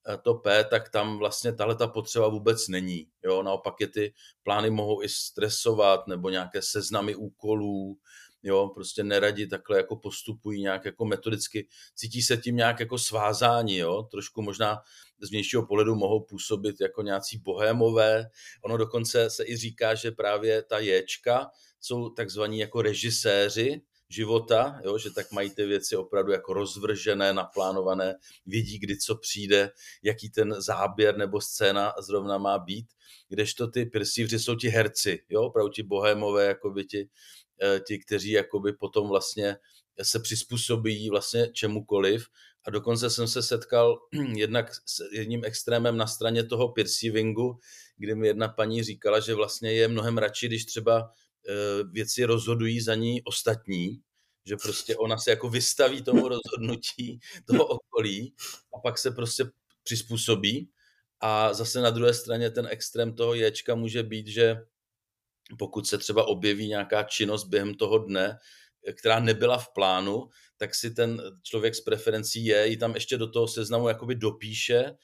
uh, 0.10 0.16
to 0.24 0.34
P, 0.34 0.64
tak 0.64 0.90
tam 0.90 1.18
vlastně 1.18 1.54
tahle 1.54 1.76
ta 1.76 1.88
potřeba 1.88 2.28
vůbec 2.28 2.68
není. 2.68 3.08
Jo? 3.24 3.44
Naopak 3.44 3.74
je 3.80 3.88
ty 3.88 4.14
plány 4.44 4.70
mohou 4.70 5.04
i 5.04 5.10
stresovat 5.10 6.08
nebo 6.08 6.30
nějaké 6.30 6.62
seznamy 6.62 7.16
úkolů, 7.16 7.98
jo, 8.46 8.72
prostě 8.74 9.04
neradi 9.04 9.48
takhle 9.48 9.78
jako 9.78 9.96
postupují 9.96 10.62
nějak 10.62 10.86
jako 10.86 11.06
metodicky, 11.06 11.68
cítí 11.96 12.22
se 12.22 12.38
tím 12.38 12.56
nějak 12.56 12.80
jako 12.80 12.98
svázání, 12.98 13.78
jo, 13.78 14.04
trošku 14.04 14.42
možná 14.42 14.78
z 15.22 15.30
vnějšího 15.30 15.66
pohledu 15.66 15.96
mohou 15.96 16.20
působit 16.24 16.76
jako 16.82 17.02
nějací 17.02 17.38
bohémové, 17.38 18.26
ono 18.66 18.78
dokonce 18.78 19.30
se 19.30 19.46
i 19.48 19.58
říká, 19.58 19.96
že 19.96 20.12
právě 20.12 20.64
ta 20.64 20.80
ječka 20.80 21.48
jsou 21.80 22.10
takzvaní 22.10 22.60
jako 22.60 22.82
režiséři, 22.82 23.82
života, 24.10 24.80
jo, 24.84 24.98
že 24.98 25.12
tak 25.12 25.32
mají 25.32 25.50
ty 25.50 25.66
věci 25.66 25.96
opravdu 25.96 26.32
jako 26.32 26.54
rozvržené, 26.54 27.34
naplánované, 27.34 28.16
vědí, 28.46 28.80
kdy 28.80 28.98
co 28.98 29.16
přijde, 29.16 29.72
jaký 30.04 30.30
ten 30.30 30.56
záběr 30.62 31.18
nebo 31.18 31.42
scéna 31.42 31.94
zrovna 32.00 32.38
má 32.38 32.60
být, 32.60 32.86
kdežto 33.30 33.68
ty 33.68 33.86
perceivři 33.86 34.40
jsou 34.40 34.56
ti 34.56 34.70
herci, 34.70 35.24
jo, 35.30 35.42
opravdu 35.42 35.72
ti 35.72 35.84
bohémové, 35.84 36.46
jako 36.46 36.70
by 36.70 36.86
ti 36.86 37.10
ti, 37.88 38.00
kteří 38.00 38.32
jakoby 38.32 38.74
potom 38.74 39.08
vlastně 39.08 39.58
se 40.02 40.20
přizpůsobí 40.20 41.10
vlastně 41.10 41.52
čemukoliv. 41.54 42.28
A 42.68 42.70
dokonce 42.70 43.10
jsem 43.10 43.28
se 43.28 43.44
setkal 43.44 43.98
jednak 44.36 44.74
s 44.74 45.12
jedním 45.12 45.46
extrémem 45.46 45.98
na 45.98 46.08
straně 46.08 46.44
toho 46.44 46.70
perceivingu, 46.70 47.60
kdy 47.98 48.16
mi 48.16 48.28
jedna 48.28 48.48
paní 48.48 48.84
říkala, 48.84 49.20
že 49.20 49.36
vlastně 49.36 49.74
je 49.74 49.88
mnohem 49.88 50.18
radši, 50.18 50.48
když 50.48 50.66
třeba 50.66 51.12
eh, 51.50 51.84
věci 51.92 52.26
rozhodují 52.26 52.82
za 52.82 52.96
ní 52.96 53.24
ostatní, 53.24 54.02
že 54.46 54.56
prostě 54.58 54.96
ona 54.96 55.18
se 55.18 55.30
jako 55.30 55.50
vystaví 55.50 56.02
tomu 56.02 56.28
rozhodnutí 56.30 57.20
toho 57.46 57.66
okolí 57.66 58.34
a 58.74 58.80
pak 58.80 58.98
se 58.98 59.12
prostě 59.12 59.46
přizpůsobí. 59.84 60.70
A 61.20 61.54
zase 61.54 61.82
na 61.82 61.90
druhé 61.90 62.14
straně 62.14 62.52
ten 62.52 62.68
extrém 62.72 63.16
toho 63.16 63.34
ječka 63.34 63.76
může 63.76 64.04
být, 64.04 64.28
že 64.28 64.58
pokud 65.60 65.88
se 65.88 65.98
třeba 65.98 66.28
objeví 66.28 66.68
nějaká 66.68 67.04
činnost 67.04 67.44
během 67.44 67.74
toho 67.74 67.98
dne, 67.98 68.38
která 68.94 69.20
nebyla 69.20 69.58
v 69.58 69.74
plánu, 69.74 70.30
tak 70.58 70.76
si 70.76 70.92
ten 70.92 71.22
člověk 71.44 71.76
s 71.76 71.82
preferencí 71.82 72.46
je, 72.46 72.68
ji 72.68 72.78
tam 72.78 72.94
ještě 72.94 73.18
do 73.18 73.32
toho 73.32 73.48
seznamu 73.48 73.88
jakoby 73.88 74.16
dopíše, 74.16 74.98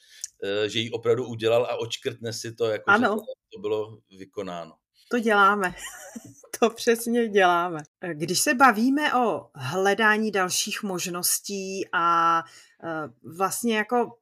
eh, 0.44 0.68
že 0.68 0.78
ji 0.78 0.90
opravdu 0.90 1.26
udělal 1.26 1.64
a 1.64 1.76
očkrtne 1.76 2.32
si 2.32 2.54
to, 2.54 2.66
jako 2.66 2.90
ano. 2.90 3.08
že 3.08 3.32
to, 3.54 3.60
bylo 3.60 3.98
vykonáno. 4.18 4.74
To 5.10 5.18
děláme. 5.18 5.74
to 6.60 6.70
přesně 6.70 7.28
děláme. 7.28 7.78
Když 8.12 8.40
se 8.40 8.54
bavíme 8.54 9.14
o 9.14 9.50
hledání 9.54 10.30
dalších 10.30 10.82
možností 10.82 11.88
a 11.92 12.38
eh, 12.84 13.08
vlastně 13.36 13.76
jako 13.76 14.18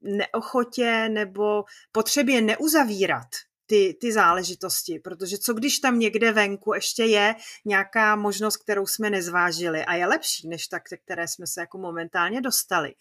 neochotě 0.00 1.08
nebo 1.08 1.64
potřebě 1.92 2.40
neuzavírat 2.40 3.28
ty, 3.74 3.96
ty 4.00 4.12
záležitosti, 4.12 4.98
protože 4.98 5.38
co 5.38 5.54
když 5.54 5.78
tam 5.78 5.98
někde 5.98 6.32
venku 6.32 6.74
ještě 6.74 7.04
je 7.04 7.34
nějaká 7.64 8.16
možnost, 8.16 8.56
kterou 8.56 8.86
jsme 8.86 9.10
nezvážili 9.10 9.84
a 9.84 9.94
je 9.94 10.06
lepší 10.06 10.48
než 10.48 10.66
tak, 10.66 10.82
které 11.04 11.28
jsme 11.28 11.46
se 11.46 11.60
jako 11.60 11.78
momentálně 11.78 12.40
dostali, 12.40 12.94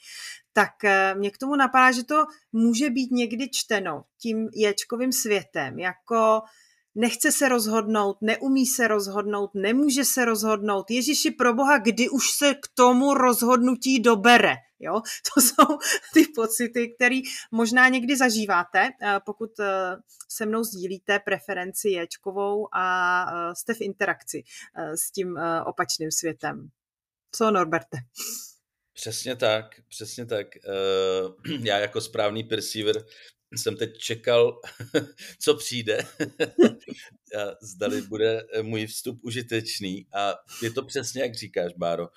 tak 0.53 0.83
eh, 0.83 1.15
mě 1.15 1.31
k 1.31 1.37
tomu 1.37 1.55
napadá, 1.55 1.91
že 1.91 2.03
to 2.03 2.25
může 2.51 2.89
být 2.89 3.11
někdy 3.11 3.49
čteno 3.49 4.03
tím 4.21 4.49
ječkovým 4.53 5.11
světem, 5.11 5.79
jako 5.79 6.41
nechce 6.95 7.31
se 7.31 7.49
rozhodnout, 7.49 8.17
neumí 8.21 8.65
se 8.65 8.87
rozhodnout, 8.87 9.49
nemůže 9.53 10.05
se 10.05 10.25
rozhodnout. 10.25 10.91
Ježiši 10.91 11.31
pro 11.31 11.53
boha, 11.53 11.77
kdy 11.77 12.09
už 12.09 12.31
se 12.31 12.53
k 12.53 12.67
tomu 12.73 13.13
rozhodnutí 13.13 13.99
dobere. 13.99 14.55
Jo? 14.79 14.93
To 15.35 15.41
jsou 15.41 15.77
ty 16.13 16.25
pocity, 16.35 16.93
které 16.95 17.19
možná 17.51 17.89
někdy 17.89 18.17
zažíváte, 18.17 18.89
eh, 19.01 19.19
pokud 19.25 19.59
eh, 19.59 19.95
se 20.29 20.45
mnou 20.45 20.63
sdílíte 20.63 21.19
preferenci 21.19 21.89
Ječkovou 21.89 22.67
a 22.75 23.25
eh, 23.31 23.55
jste 23.55 23.73
v 23.73 23.81
interakci 23.81 24.43
s 24.95 25.11
tím 25.11 25.39
opačným 25.65 26.11
světem. 26.11 26.69
Co, 27.31 27.51
Norberte? 27.51 27.97
Přesně 28.93 29.35
tak, 29.35 29.65
přesně 29.89 30.25
tak. 30.25 30.47
Já 31.63 31.79
jako 31.79 32.01
správný 32.01 32.43
perceiver 32.43 33.05
jsem 33.55 33.77
teď 33.77 33.97
čekal, 33.97 34.61
co 35.39 35.55
přijde, 35.55 35.97
a 37.39 37.55
zdali 37.61 38.01
bude 38.01 38.43
můj 38.61 38.87
vstup 38.87 39.19
užitečný. 39.23 40.07
A 40.13 40.35
je 40.61 40.71
to 40.71 40.85
přesně, 40.85 41.21
jak 41.21 41.35
říkáš, 41.35 41.73
Báro. 41.77 42.07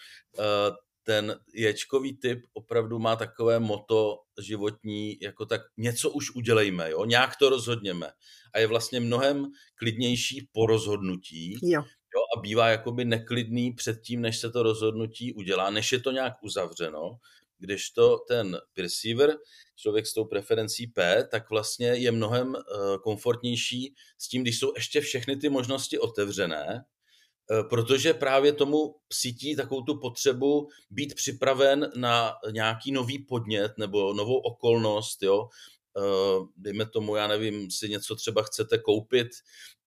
Ten 1.07 1.41
ječkový 1.55 2.17
typ 2.17 2.45
opravdu 2.53 2.99
má 2.99 3.17
takové 3.17 3.59
moto 3.59 4.19
životní, 4.41 5.19
jako 5.21 5.47
tak 5.47 5.61
něco 5.77 6.11
už 6.11 6.31
udělejme, 6.35 6.91
jo? 6.91 7.05
nějak 7.05 7.37
to 7.37 7.49
rozhodněme. 7.49 8.11
A 8.53 8.59
je 8.59 8.67
vlastně 8.67 9.01
mnohem 9.01 9.47
klidnější 9.75 10.49
po 10.53 10.67
rozhodnutí. 10.67 11.59
Jo. 11.63 11.83
Jo, 12.15 12.23
a 12.37 12.41
bývá 12.41 12.69
jakoby 12.69 13.05
neklidný 13.05 13.73
před 13.73 14.01
tím, 14.01 14.21
než 14.21 14.39
se 14.39 14.51
to 14.51 14.63
rozhodnutí 14.63 15.33
udělá, 15.33 15.71
než 15.71 15.93
je 15.93 16.01
to 16.01 16.11
nějak 16.11 16.35
uzavřeno 16.43 17.19
kdežto 17.59 18.19
ten 18.29 18.59
perceiver, 18.75 19.37
člověk 19.77 20.07
s 20.07 20.15
tou 20.15 20.25
preferencí 20.25 20.87
P, 20.87 21.25
tak 21.31 21.51
vlastně 21.51 21.87
je 21.87 22.13
mnohem 22.13 22.57
eh, 22.57 22.61
komfortnější 23.03 23.95
s 24.19 24.29
tím, 24.29 24.43
když 24.43 24.59
jsou 24.59 24.73
ještě 24.77 25.01
všechny 25.01 25.37
ty 25.37 25.49
možnosti 25.49 25.99
otevřené, 25.99 26.85
protože 27.71 28.15
právě 28.15 28.53
tomu 28.53 28.95
cítí 29.13 29.57
takovou 29.57 29.83
tu 29.83 30.01
potřebu 30.01 30.69
být 30.91 31.15
připraven 31.15 31.91
na 31.97 32.33
nějaký 32.51 32.93
nový 32.93 33.19
podnět 33.19 33.73
nebo 33.79 34.13
novou 34.13 34.37
okolnost, 34.37 35.23
jo. 35.23 35.49
Eh, 35.99 36.47
dejme 36.57 36.87
tomu, 36.87 37.17
já 37.17 37.27
nevím, 37.27 37.71
si 37.71 37.89
něco 37.89 38.17
třeba 38.17 38.43
chcete 38.43 38.79
koupit, 38.79 39.29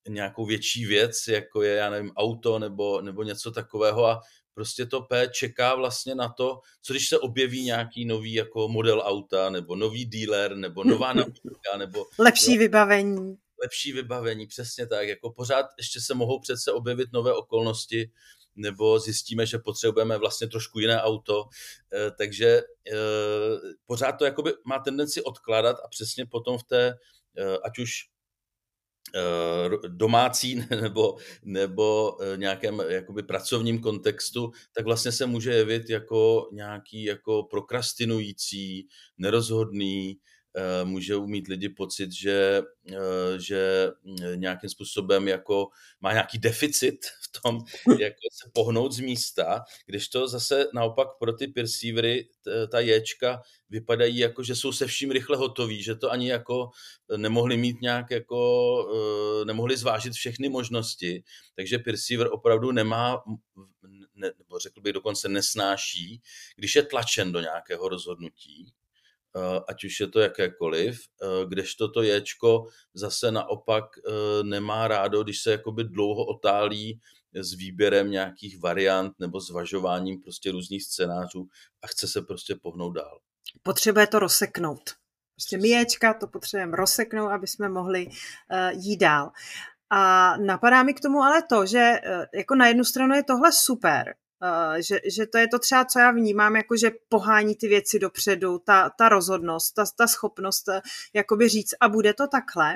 nějakou 0.09 0.45
větší 0.45 0.85
věc, 0.85 1.27
jako 1.27 1.61
je, 1.61 1.75
já 1.75 1.89
nevím, 1.89 2.11
auto 2.15 2.59
nebo, 2.59 3.01
nebo 3.01 3.23
něco 3.23 3.51
takového 3.51 4.05
a 4.05 4.21
prostě 4.53 4.85
to 4.85 5.01
P 5.01 5.27
čeká 5.27 5.75
vlastně 5.75 6.15
na 6.15 6.29
to, 6.29 6.59
co 6.81 6.93
když 6.93 7.09
se 7.09 7.19
objeví 7.19 7.63
nějaký 7.63 8.05
nový 8.05 8.33
jako 8.33 8.67
model 8.67 9.01
auta, 9.05 9.49
nebo 9.49 9.75
nový 9.75 10.05
dealer, 10.05 10.55
nebo 10.55 10.83
nová 10.83 11.13
nabídka, 11.13 11.77
nebo... 11.77 12.05
Lepší 12.19 12.55
no, 12.55 12.59
vybavení. 12.59 13.37
Lepší 13.61 13.93
vybavení, 13.93 14.47
přesně 14.47 14.87
tak. 14.87 15.07
Jako 15.07 15.31
pořád 15.31 15.65
ještě 15.77 16.01
se 16.01 16.13
mohou 16.13 16.39
přece 16.39 16.71
objevit 16.71 17.09
nové 17.13 17.33
okolnosti, 17.33 18.11
nebo 18.55 18.99
zjistíme, 18.99 19.45
že 19.45 19.57
potřebujeme 19.57 20.17
vlastně 20.17 20.47
trošku 20.47 20.79
jiné 20.79 21.01
auto, 21.01 21.45
eh, 21.93 22.11
takže 22.17 22.61
eh, 22.91 22.95
pořád 23.85 24.11
to 24.11 24.25
jakoby 24.25 24.53
má 24.65 24.79
tendenci 24.79 25.23
odkládat 25.23 25.77
a 25.85 25.87
přesně 25.87 26.25
potom 26.25 26.57
v 26.57 26.63
té, 26.63 26.97
eh, 27.37 27.57
ať 27.63 27.79
už 27.79 27.91
domácí 29.87 30.55
nebo, 30.81 31.17
nebo 31.43 32.17
nějakém 32.35 32.81
jakoby 32.87 33.23
pracovním 33.23 33.81
kontextu, 33.81 34.51
tak 34.73 34.85
vlastně 34.85 35.11
se 35.11 35.25
může 35.25 35.53
jevit 35.53 35.89
jako 35.89 36.49
nějaký 36.51 37.03
jako 37.03 37.43
prokrastinující, 37.43 38.87
nerozhodný, 39.17 40.17
můžou 40.83 41.27
mít 41.27 41.47
lidi 41.47 41.69
pocit, 41.69 42.11
že, 42.11 42.61
eh, 42.91 43.39
že 43.39 43.91
mm, 44.03 44.15
nějakým 44.39 44.69
způsobem 44.69 45.27
jako 45.27 45.67
má 46.01 46.13
nějaký 46.13 46.37
deficit 46.37 47.05
v 47.05 47.41
tom, 47.41 47.59
jak 47.99 48.13
se 48.31 48.49
pohnout 48.53 48.91
z 48.91 48.99
místa, 48.99 49.63
když 49.85 50.07
to 50.07 50.27
zase 50.27 50.65
naopak 50.73 51.07
pro 51.19 51.33
ty 51.33 51.47
perceivery, 51.47 52.29
ta 52.71 52.79
ječka, 52.79 53.41
vypadají 53.69 54.17
jako, 54.17 54.43
že 54.43 54.55
jsou 54.55 54.71
se 54.71 54.87
vším 54.87 55.11
rychle 55.11 55.37
hotoví, 55.37 55.83
že 55.83 55.95
to 55.95 56.11
ani 56.11 56.29
jako 56.29 56.69
nemohli 57.17 57.57
mít 57.57 57.81
nějak 57.81 58.11
jako, 58.11 58.39
eh, 59.41 59.45
nemohli 59.45 59.77
zvážit 59.77 60.13
všechny 60.13 60.49
možnosti, 60.49 61.23
takže 61.55 61.79
perceiver 61.79 62.27
opravdu 62.31 62.71
nemá, 62.71 63.23
ne, 64.15 64.31
nebo 64.37 64.59
řekl 64.59 64.81
bych 64.81 64.93
dokonce 64.93 65.29
nesnáší, 65.29 66.21
když 66.55 66.75
je 66.75 66.83
tlačen 66.83 67.31
do 67.31 67.39
nějakého 67.39 67.89
rozhodnutí, 67.89 68.73
Eh, 68.73 68.78
ať 69.67 69.83
už 69.83 70.00
je 70.00 70.07
to 70.07 70.19
jakékoliv, 70.19 71.00
eh, 71.00 71.45
kdežto 71.48 71.88
to 71.88 72.01
ječko 72.01 72.65
zase 72.93 73.31
naopak 73.31 73.83
eh, 73.98 74.43
nemá 74.43 74.88
rádo, 74.88 75.24
když 75.24 75.41
se 75.41 75.51
jakoby 75.51 75.83
dlouho 75.83 76.25
otálí 76.25 77.00
s 77.33 77.53
výběrem 77.53 78.12
nějakých 78.12 78.59
variant 78.59 79.13
nebo 79.19 79.39
zvažováním 79.39 80.21
prostě 80.21 80.51
různých 80.51 80.83
scénářů 80.83 81.48
a 81.83 81.88
chce 81.88 82.07
se 82.07 82.21
prostě 82.21 82.55
pohnout 82.55 82.95
dál. 82.95 83.19
Potřebuje 83.63 84.08
to 84.08 84.19
rozseknout. 84.19 84.89
Prostě 85.36 85.58
myječka 85.58 86.13
to 86.13 86.27
potřebujeme 86.27 86.77
rozseknout, 86.77 87.32
aby 87.32 87.47
jsme 87.47 87.69
mohli 87.69 88.08
jít 88.71 88.97
dál. 88.97 89.32
A 89.89 90.34
napadá 90.38 90.84
mi 90.84 90.93
k 90.93 90.99
tomu 90.99 91.19
ale 91.19 91.43
to, 91.49 91.65
že 91.65 91.91
jako 92.34 92.56
na 92.56 92.67
jednu 92.67 92.84
stranu 92.84 93.15
je 93.15 93.23
tohle 93.23 93.51
super, 93.51 94.15
že, 94.80 94.99
že 95.15 95.25
to 95.25 95.38
je 95.38 95.47
to 95.47 95.60
třeba, 95.60 95.86
co 95.86 95.99
já 95.99 96.12
vnímám, 96.12 96.56
jako 96.56 96.78
že 96.78 96.91
pohání 97.10 97.56
ty 97.56 97.67
věci 97.67 97.99
dopředu, 97.99 98.60
ta, 98.60 98.89
ta 98.89 99.10
rozhodnost, 99.10 99.73
ta, 99.75 99.86
ta 99.97 100.08
schopnost 100.08 100.67
uh, 100.67 100.80
jakoby 101.13 101.49
říct 101.49 101.73
a 101.80 101.89
bude 101.89 102.13
to 102.13 102.28
takhle, 102.28 102.75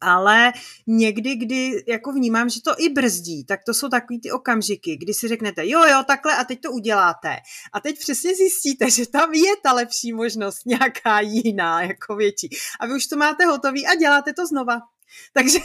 ale 0.00 0.52
někdy, 0.86 1.36
kdy 1.36 1.84
jako 1.88 2.12
vnímám, 2.12 2.48
že 2.48 2.62
to 2.62 2.74
i 2.78 2.88
brzdí, 2.88 3.44
tak 3.44 3.64
to 3.64 3.74
jsou 3.74 3.88
takový 3.88 4.20
ty 4.20 4.30
okamžiky, 4.30 4.96
kdy 4.96 5.14
si 5.14 5.28
řeknete, 5.28 5.68
jo, 5.68 5.84
jo, 5.84 6.02
takhle 6.06 6.36
a 6.36 6.44
teď 6.44 6.60
to 6.60 6.72
uděláte. 6.72 7.36
A 7.72 7.80
teď 7.80 7.98
přesně 7.98 8.34
zjistíte, 8.34 8.90
že 8.90 9.06
tam 9.06 9.34
je 9.34 9.56
ta 9.62 9.72
lepší 9.72 10.12
možnost 10.12 10.66
nějaká 10.66 11.20
jiná, 11.20 11.82
jako 11.82 12.16
větší. 12.16 12.48
A 12.80 12.86
vy 12.86 12.94
už 12.94 13.06
to 13.06 13.16
máte 13.16 13.44
hotový 13.44 13.86
a 13.86 13.94
děláte 13.94 14.32
to 14.32 14.46
znova. 14.46 14.80
takže, 15.32 15.58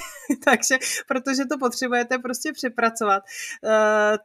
takže, 0.46 0.78
protože 1.08 1.46
to 1.46 1.58
potřebujete 1.58 2.18
prostě 2.18 2.52
přepracovat. 2.52 3.24
Uh, 3.64 3.72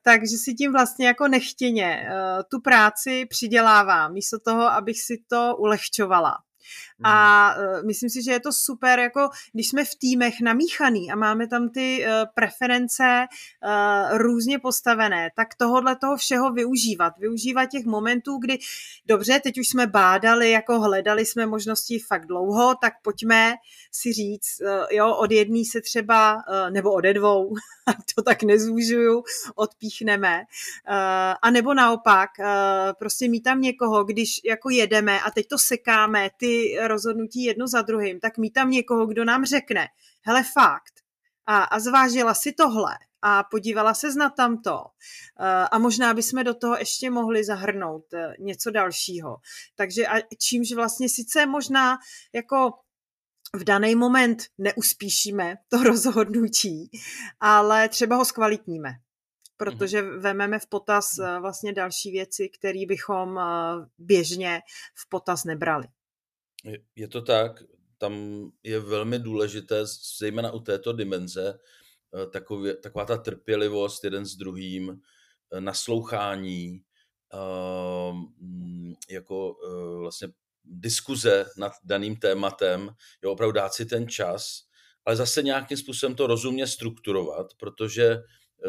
takže 0.03 0.37
si 0.37 0.55
tím 0.55 0.73
vlastně 0.73 1.07
jako 1.07 1.29
nechtěně 1.29 2.09
uh, 2.11 2.43
tu 2.51 2.61
práci 2.61 3.27
přidělávám, 3.27 4.13
místo 4.13 4.39
toho, 4.39 4.63
abych 4.63 5.03
si 5.03 5.23
to 5.29 5.57
ulehčovala. 5.59 6.39
A 7.05 7.55
uh, 7.57 7.87
myslím 7.87 8.11
si, 8.11 8.23
že 8.23 8.33
je 8.33 8.41
to 8.41 8.53
super, 8.53 8.99
jako 8.99 9.29
když 9.53 9.69
jsme 9.69 9.85
v 9.85 9.95
týmech 9.95 10.41
namíchaný 10.41 11.11
a 11.11 11.17
máme 11.17 11.49
tam 11.49 11.71
ty 11.71 12.05
uh, 12.05 12.13
preference 12.35 13.27
uh, 13.65 14.19
různě 14.19 14.59
postavené, 14.59 15.31
tak 15.37 15.55
tohohle 15.55 15.97
toho 15.97 16.17
všeho 16.17 16.53
využívat. 16.53 17.19
Využívat 17.19 17.67
těch 17.67 17.85
momentů, 17.85 18.39
kdy 18.39 18.59
dobře, 19.07 19.41
teď 19.41 19.59
už 19.59 19.69
jsme 19.69 19.87
bádali, 19.87 20.51
jako 20.51 20.81
hledali 20.81 21.27
jsme 21.27 21.47
možnosti 21.47 21.99
fakt 21.99 22.27
dlouho, 22.27 22.75
tak 22.75 22.93
pojďme 23.03 23.55
si 23.93 24.13
říct, 24.13 24.63
jo, 24.91 25.17
od 25.17 25.33
jedné 25.33 25.63
se 25.71 25.81
třeba, 25.81 26.43
nebo 26.71 26.93
ode 26.93 27.15
dvou, 27.15 27.55
to 28.15 28.23
tak 28.23 28.43
nezúžuju, 28.43 29.23
odpíchneme. 29.55 30.43
A 31.43 31.51
nebo 31.51 31.75
naopak, 31.75 32.31
prostě 32.99 33.29
mít 33.29 33.41
tam 33.41 33.61
někoho, 33.61 34.05
když 34.05 34.41
jako 34.45 34.71
jedeme 34.71 35.21
a 35.21 35.31
teď 35.31 35.47
to 35.47 35.59
sekáme, 35.59 36.31
ty 36.37 36.79
rozhodnutí 36.89 37.45
jedno 37.45 37.69
za 37.69 37.83
druhým, 37.83 38.21
tak 38.21 38.39
mít 38.39 38.51
tam 38.51 38.71
někoho, 38.71 39.07
kdo 39.07 39.25
nám 39.25 39.45
řekne, 39.45 39.87
hele 40.23 40.45
fakt, 40.55 40.93
a, 41.47 41.63
a 41.63 41.81
zvážila 41.81 42.35
si 42.35 42.53
tohle 42.53 42.99
a 43.23 43.43
podívala 43.43 43.95
se 43.95 44.15
na 44.15 44.31
tamto. 44.31 44.85
A 45.71 45.79
možná 45.79 46.15
bychom 46.15 46.45
do 46.45 46.55
toho 46.55 46.77
ještě 46.77 47.11
mohli 47.11 47.45
zahrnout 47.45 48.15
e, 48.15 48.35
něco 48.39 48.71
dalšího. 48.71 49.37
Takže 49.77 50.07
a 50.07 50.21
čímž 50.39 50.73
vlastně 50.73 51.09
sice 51.09 51.47
možná 51.47 51.99
jako 52.33 52.73
v 53.57 53.65
daný 53.65 53.95
moment 53.95 54.43
neuspíšíme 54.59 55.57
to 55.69 55.83
rozhodnutí, 55.83 56.91
ale 57.41 57.89
třeba 57.89 58.17
ho 58.17 58.25
zkvalitníme, 58.25 58.91
protože 59.57 60.03
mhm. 60.03 60.21
vememe 60.21 60.59
v 60.59 60.67
potaz 60.67 61.19
e, 61.19 61.41
vlastně 61.41 61.73
další 61.73 62.11
věci, 62.11 62.49
které 62.49 62.87
bychom 62.89 63.41
běžně 63.99 64.61
v 64.95 65.09
potaz 65.09 65.45
nebrali. 65.45 65.89
Je 66.97 67.09
to 67.09 67.23
tak, 67.23 67.63
tam 67.99 68.43
je 68.63 68.81
velmi 68.81 69.19
důležité, 69.19 69.87
zejména 70.19 70.53
u 70.53 70.61
této 70.61 70.93
dimenze, 70.93 71.59
eh, 72.23 72.27
takově, 72.27 72.77
taková 72.77 73.05
ta 73.05 73.17
trpělivost 73.17 74.05
jeden 74.05 74.27
s 74.27 74.37
druhým, 74.37 75.01
eh, 75.53 75.61
naslouchání, 75.61 76.83
ehm, 77.33 78.95
jako 79.11 79.57
eh, 79.67 79.99
vlastně 79.99 80.29
diskuze 80.65 81.47
nad 81.57 81.73
daným 81.85 82.17
tématem, 82.17 82.91
je 83.23 83.29
opravdu 83.29 83.53
dát 83.53 83.75
si 83.75 83.87
ten 83.87 84.09
čas, 84.09 84.63
ale 85.05 85.17
zase 85.17 85.43
nějakým 85.43 85.77
způsobem 85.77 86.15
to 86.17 86.27
rozumně 86.27 86.67
strukturovat, 86.67 87.47
protože 87.57 88.23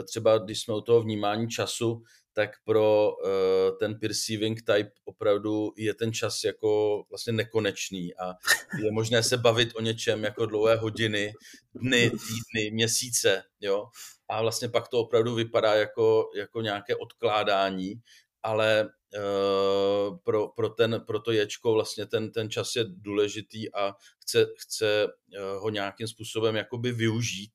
třeba 0.06 0.38
když 0.38 0.62
jsme 0.62 0.76
u 0.76 0.82
toho 0.82 1.02
vnímání 1.02 1.50
času, 1.50 2.04
tak 2.34 2.50
pro 2.66 3.12
uh, 3.12 3.78
ten 3.80 4.00
perceiving 4.00 4.62
type 4.62 4.92
opravdu 5.06 5.74
je 5.78 5.94
ten 5.94 6.14
čas 6.14 6.44
jako 6.44 7.04
vlastně 7.10 7.34
nekonečný 7.34 8.16
a 8.16 8.34
je 8.84 8.92
možné 8.92 9.24
se 9.24 9.38
bavit 9.38 9.70
o 9.76 9.82
něčem 9.82 10.24
jako 10.24 10.46
dlouhé 10.46 10.76
hodiny, 10.76 11.34
dny, 11.76 12.10
týdny, 12.10 12.72
měsíce, 12.72 13.44
jo. 13.62 13.86
A 14.30 14.42
vlastně 14.42 14.70
pak 14.70 14.88
to 14.88 15.00
opravdu 15.00 15.36
vypadá 15.36 15.74
jako, 15.74 16.30
jako 16.36 16.62
nějaké 16.62 16.96
odkládání, 16.96 17.94
ale 18.44 18.90
uh, 19.18 20.18
pro, 20.24 20.48
pro, 20.48 20.70
ten, 20.70 21.04
pro 21.08 21.20
to 21.20 21.32
ječko 21.32 21.74
vlastně 21.74 22.06
ten, 22.06 22.32
ten 22.32 22.50
čas 22.50 22.76
je 22.76 22.86
důležitý 22.88 23.74
a 23.74 23.94
chce, 24.22 24.46
chce 24.58 25.06
uh, 25.06 25.62
ho 25.62 25.70
nějakým 25.70 26.08
způsobem 26.08 26.56
jakoby 26.56 26.92
využít 26.92 27.52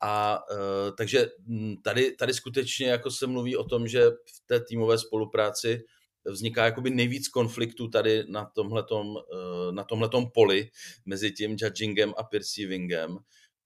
a 0.00 0.38
uh, 0.50 0.96
takže 0.96 1.26
hm, 1.46 1.74
tady, 1.84 2.12
tady 2.12 2.34
skutečně 2.34 2.86
jako 2.86 3.10
se 3.10 3.26
mluví 3.26 3.56
o 3.56 3.64
tom, 3.64 3.88
že 3.88 4.10
v 4.10 4.46
té 4.46 4.60
týmové 4.60 4.98
spolupráci 4.98 5.82
vzniká 6.30 6.64
jakoby 6.64 6.90
nejvíc 6.90 7.28
konfliktů 7.28 7.88
tady 7.88 8.24
na 8.28 8.44
tomhletom, 8.44 9.16
eh, 9.16 9.72
na 9.72 9.84
tomhletom 9.84 10.30
poli 10.34 10.70
mezi 11.06 11.32
tím 11.32 11.56
judgingem 11.60 12.14
a 12.16 12.22
perceivingem, 12.22 13.18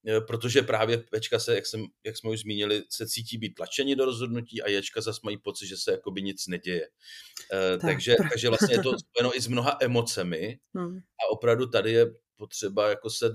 eh, 0.06 0.20
protože 0.20 0.62
právě 0.62 0.98
Pečka 0.98 1.38
se, 1.38 1.54
jak, 1.54 1.66
jsem, 1.66 1.84
jak 2.04 2.16
jsme 2.16 2.30
už 2.30 2.40
zmínili, 2.40 2.82
se 2.88 3.08
cítí 3.08 3.38
být 3.38 3.54
tlačeni 3.54 3.96
do 3.96 4.04
rozhodnutí 4.04 4.62
a 4.62 4.68
Ječka 4.68 5.00
zase 5.00 5.20
mají 5.24 5.38
pocit, 5.38 5.66
že 5.66 5.76
se 5.76 5.92
jakoby 5.92 6.22
nic 6.22 6.46
neděje. 6.46 6.88
Tak, 7.50 7.80
takže, 7.80 8.16
takže 8.30 8.48
vlastně 8.48 8.74
je 8.74 8.82
to 8.82 8.98
spojeno 8.98 9.36
i 9.36 9.40
s 9.40 9.46
mnoha 9.46 9.76
emocemi 9.80 10.58
hmm. 10.74 10.96
a 10.96 11.30
opravdu 11.30 11.66
tady 11.66 11.92
je 11.92 12.06
potřeba 12.36 12.88
jako 12.88 13.10
se 13.10 13.26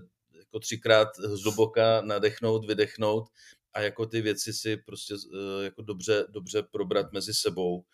jako 0.47 0.59
třikrát 0.59 1.07
zhluboka 1.17 2.01
nadechnout, 2.01 2.65
vydechnout 2.65 3.29
a 3.73 3.81
jako 3.81 4.05
ty 4.05 4.21
věci 4.21 4.53
si 4.53 4.77
prostě 4.77 5.13
jako 5.63 5.81
dobře, 5.81 6.25
dobře 6.29 6.63
probrat 6.63 7.11
mezi 7.11 7.33
sebou 7.33 7.85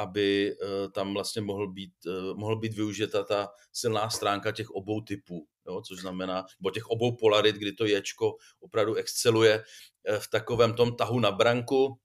aby 0.00 0.56
eh, 0.56 0.88
tam 0.90 1.14
vlastně 1.14 1.42
mohl 1.42 1.72
být, 1.72 1.92
eh, 2.06 2.34
mohl 2.34 2.56
být 2.56 2.74
využita 2.74 3.24
ta 3.24 3.48
silná 3.72 4.10
stránka 4.10 4.52
těch 4.52 4.70
obou 4.70 5.00
typů, 5.00 5.46
jo, 5.66 5.82
což 5.82 6.00
znamená, 6.00 6.46
bo 6.60 6.70
těch 6.70 6.86
obou 6.86 7.16
polarit, 7.16 7.56
kdy 7.56 7.72
to 7.72 7.86
ječko 7.86 8.36
opravdu 8.60 8.94
exceluje 8.94 9.64
eh, 10.04 10.18
v 10.18 10.28
takovém 10.28 10.74
tom 10.74 10.96
tahu 10.96 11.20
na 11.20 11.32
branku 11.32 11.98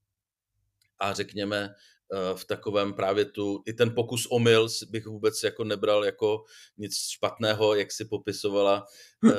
a 0.98 1.12
řekněme 1.12 1.74
v 2.34 2.44
takovém 2.44 2.94
právě 2.94 3.24
tu, 3.24 3.62
i 3.66 3.72
ten 3.72 3.94
pokus 3.94 4.26
omyl 4.30 4.68
bych 4.90 5.06
vůbec 5.06 5.42
jako 5.42 5.64
nebral 5.64 6.04
jako 6.04 6.44
nic 6.78 6.96
špatného, 6.96 7.74
jak 7.74 7.92
si 7.92 8.04
popisovala, 8.04 8.86
hm. 9.24 9.30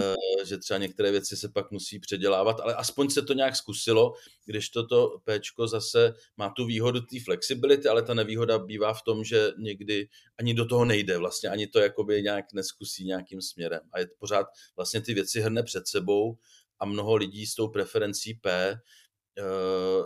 že 0.46 0.58
třeba 0.58 0.78
některé 0.78 1.12
věci 1.12 1.38
se 1.38 1.50
pak 1.50 1.72
musí 1.72 2.00
předělávat, 2.00 2.60
ale 2.60 2.76
aspoň 2.76 3.10
se 3.10 3.22
to 3.22 3.34
nějak 3.34 3.56
zkusilo, 3.56 4.14
když 4.46 4.70
toto 4.70 5.18
Pčko 5.26 5.68
zase 5.68 6.14
má 6.38 6.50
tu 6.50 6.66
výhodu 6.66 7.02
té 7.02 7.18
flexibility, 7.26 7.88
ale 7.88 8.04
ta 8.04 8.14
nevýhoda 8.14 8.60
bývá 8.60 8.94
v 8.94 9.02
tom, 9.02 9.24
že 9.24 9.52
někdy 9.58 10.10
ani 10.40 10.54
do 10.54 10.66
toho 10.66 10.86
nejde, 10.86 11.18
vlastně 11.18 11.50
ani 11.50 11.68
to 11.68 11.80
jakoby 11.80 12.22
nějak 12.22 12.54
neskusí 12.54 13.06
nějakým 13.06 13.42
směrem 13.42 13.82
a 13.92 14.00
je 14.00 14.08
pořád 14.20 14.48
vlastně 14.76 15.02
ty 15.02 15.14
věci 15.14 15.42
hrne 15.42 15.64
před 15.64 15.88
sebou 15.88 16.38
a 16.80 16.86
mnoho 16.86 17.16
lidí 17.16 17.46
s 17.46 17.56
tou 17.56 17.68
preferencí 17.68 18.34
P 18.34 18.50
Eh, 18.52 18.80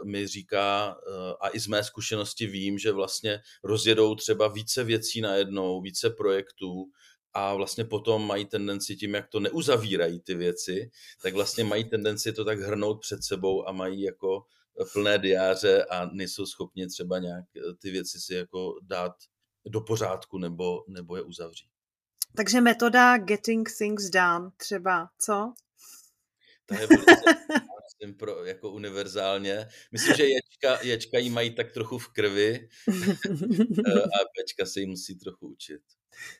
mi 0.03 0.27
říká, 0.27 0.97
eh, 1.07 1.33
a 1.41 1.49
i 1.49 1.59
z 1.59 1.67
mé 1.67 1.83
zkušenosti 1.83 2.47
vím, 2.47 2.79
že 2.79 2.91
vlastně 2.91 3.41
rozjedou 3.63 4.15
třeba 4.15 4.47
více 4.47 4.83
věcí 4.83 5.21
najednou, 5.21 5.81
více 5.81 6.09
projektů 6.09 6.85
a 7.33 7.53
vlastně 7.53 7.85
potom 7.85 8.27
mají 8.27 8.45
tendenci 8.45 8.95
tím, 8.95 9.13
jak 9.13 9.27
to 9.27 9.39
neuzavírají 9.39 10.19
ty 10.19 10.35
věci, 10.35 10.91
tak 11.21 11.33
vlastně 11.33 11.63
mají 11.63 11.89
tendenci 11.89 12.33
to 12.33 12.45
tak 12.45 12.59
hrnout 12.59 13.01
před 13.01 13.23
sebou 13.23 13.67
a 13.67 13.71
mají 13.71 14.01
jako 14.01 14.45
plné 14.93 15.17
diáře 15.17 15.85
a 15.85 16.05
nejsou 16.05 16.45
schopni 16.45 16.87
třeba 16.87 17.19
nějak 17.19 17.45
eh, 17.57 17.73
ty 17.81 17.91
věci 17.91 18.19
si 18.19 18.33
jako 18.33 18.73
dát 18.81 19.13
do 19.65 19.81
pořádku 19.81 20.37
nebo, 20.37 20.83
nebo 20.87 21.15
je 21.15 21.21
uzavřít. 21.21 21.69
Takže 22.35 22.61
metoda 22.61 23.17
getting 23.17 23.69
things 23.77 24.09
done 24.09 24.51
třeba, 24.57 25.09
co? 25.19 25.53
To 26.65 26.73
je 26.73 26.87
velice, 26.87 27.15
myslím, 28.01 28.17
pro, 28.17 28.45
jako 28.45 28.69
univerzálně. 28.69 29.67
Myslím, 29.91 30.15
že 30.15 30.25
ječka, 30.25 30.81
ječka 30.81 31.17
jí 31.17 31.29
mají 31.29 31.55
tak 31.55 31.71
trochu 31.71 31.97
v 31.97 32.07
krvi 32.07 32.69
eh, 33.87 34.01
a 34.01 34.19
pečka 34.37 34.65
se 34.65 34.79
jí 34.79 34.85
musí 34.85 35.15
trochu 35.19 35.47
učit. 35.47 35.81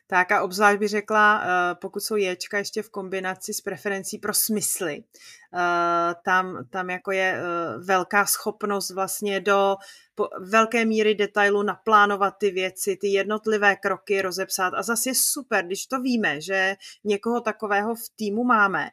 Tak 0.06 0.32
a 0.32 0.42
obzvlášť 0.42 0.78
bych 0.78 0.88
řekla, 0.88 1.42
eh, 1.44 1.74
pokud 1.74 2.00
jsou 2.00 2.16
ječka 2.16 2.58
ještě 2.58 2.82
v 2.82 2.90
kombinaci 2.90 3.54
s 3.54 3.60
preferencí 3.60 4.18
pro 4.18 4.34
smysly, 4.34 5.04
eh, 5.54 6.14
tam, 6.24 6.68
tam 6.70 6.90
jako 6.90 7.12
je 7.12 7.42
velká 7.78 8.26
schopnost 8.26 8.90
vlastně 8.90 9.40
do 9.40 9.76
velké 10.40 10.84
míry 10.84 11.14
detailu 11.14 11.62
naplánovat 11.62 12.34
ty 12.38 12.50
věci, 12.50 12.96
ty 12.96 13.08
jednotlivé 13.08 13.76
kroky 13.76 14.22
rozepsat 14.22 14.74
a 14.74 14.82
zase 14.82 15.10
je 15.10 15.14
super, 15.14 15.66
když 15.66 15.86
to 15.86 16.00
víme, 16.00 16.40
že 16.40 16.76
někoho 17.04 17.40
takového 17.40 17.94
v 17.94 18.08
týmu 18.16 18.44
máme, 18.44 18.90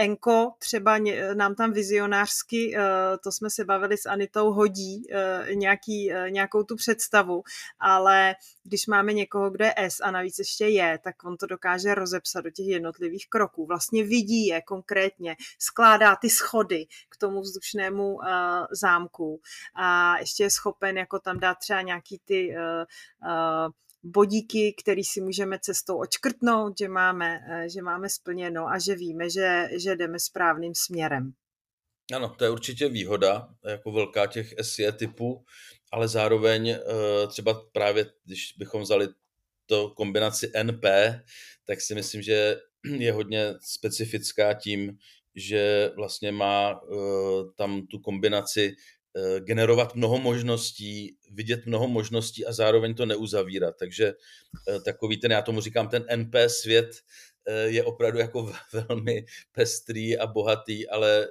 Enko 0.00 0.52
třeba 0.58 0.98
nám 1.34 1.54
tam 1.54 1.72
vizionářsky, 1.72 2.76
eh, 2.76 2.82
to 3.18 3.32
jsme 3.32 3.50
se 3.50 3.64
bavili 3.64 3.96
s 3.96 4.06
Anitou, 4.06 4.52
hodí 4.52 5.02
eh, 5.10 5.54
nějaký, 5.54 6.12
nějakou 6.28 6.62
tu 6.62 6.76
představu, 6.76 7.42
ale 7.80 8.34
když 8.62 8.86
máme 8.86 9.12
někoho, 9.12 9.50
kdo 9.50 9.64
je 9.64 9.74
S 9.76 10.00
a 10.00 10.10
navíc 10.10 10.38
ještě 10.38 10.66
je, 10.66 10.98
tak 10.98 11.24
on 11.24 11.36
to 11.36 11.46
dokáže 11.46 11.94
rozepsat 11.94 12.44
do 12.44 12.50
těch 12.50 12.66
jednotlivých 12.66 13.28
kroků. 13.28 13.66
Vlastně 13.66 14.04
vidí 14.04 14.46
je 14.46 14.62
konkrétně, 14.62 15.36
skládá 15.58 16.16
ty 16.16 16.30
schody 16.30 16.86
k 17.08 17.16
tomu 17.16 17.40
vzdušnému 17.40 18.18
zámku 18.70 19.40
a 19.74 20.18
ještě 20.18 20.42
je 20.42 20.50
schopen 20.50 20.98
jako 20.98 21.18
tam 21.18 21.40
dát 21.40 21.58
třeba 21.58 21.82
nějaký 21.82 22.20
ty 22.24 22.54
bodíky, 24.02 24.74
který 24.82 25.04
si 25.04 25.20
můžeme 25.20 25.58
cestou 25.62 26.00
očkrtnout, 26.00 26.78
že 26.78 26.88
máme, 26.88 27.40
eh, 27.50 27.68
že 27.68 27.82
máme 27.82 28.08
splněno 28.08 28.68
a 28.68 28.78
že 28.78 28.94
víme, 28.94 29.30
že, 29.30 29.68
že 29.82 29.96
jdeme 29.96 30.18
správným 30.18 30.74
směrem. 30.74 31.32
Ano, 32.14 32.34
to 32.38 32.44
je 32.44 32.50
určitě 32.50 32.88
výhoda, 32.88 33.48
jako 33.64 33.92
velká 33.92 34.26
těch 34.26 34.54
SE 34.62 34.92
typů, 34.92 35.44
ale 35.92 36.08
zároveň 36.08 36.68
eh, 36.68 36.80
třeba 37.28 37.62
právě, 37.72 38.06
když 38.24 38.54
bychom 38.58 38.82
vzali 38.82 39.08
to 39.66 39.90
kombinaci 39.90 40.52
NP, 40.62 40.84
tak 41.64 41.80
si 41.80 41.94
myslím, 41.94 42.22
že 42.22 42.56
je 42.98 43.12
hodně 43.12 43.54
specifická 43.60 44.54
tím, 44.54 44.98
že 45.34 45.90
vlastně 45.96 46.32
má 46.32 46.80
eh, 46.82 46.96
tam 47.56 47.86
tu 47.86 47.98
kombinaci 47.98 48.74
generovat 49.38 49.94
mnoho 49.94 50.18
možností, 50.18 51.16
vidět 51.30 51.66
mnoho 51.66 51.88
možností 51.88 52.46
a 52.46 52.52
zároveň 52.52 52.94
to 52.94 53.06
neuzavírat. 53.06 53.74
Takže 53.78 54.14
eh, 54.68 54.80
takový 54.80 55.16
ten, 55.16 55.30
já 55.30 55.42
tomu 55.42 55.60
říkám, 55.60 55.88
ten 55.88 56.04
NP 56.16 56.34
svět 56.46 56.90
eh, 57.46 57.62
je 57.62 57.84
opravdu 57.84 58.18
jako 58.18 58.52
velmi 58.88 59.24
pestrý 59.52 60.18
a 60.18 60.26
bohatý, 60.26 60.88
ale 60.88 61.28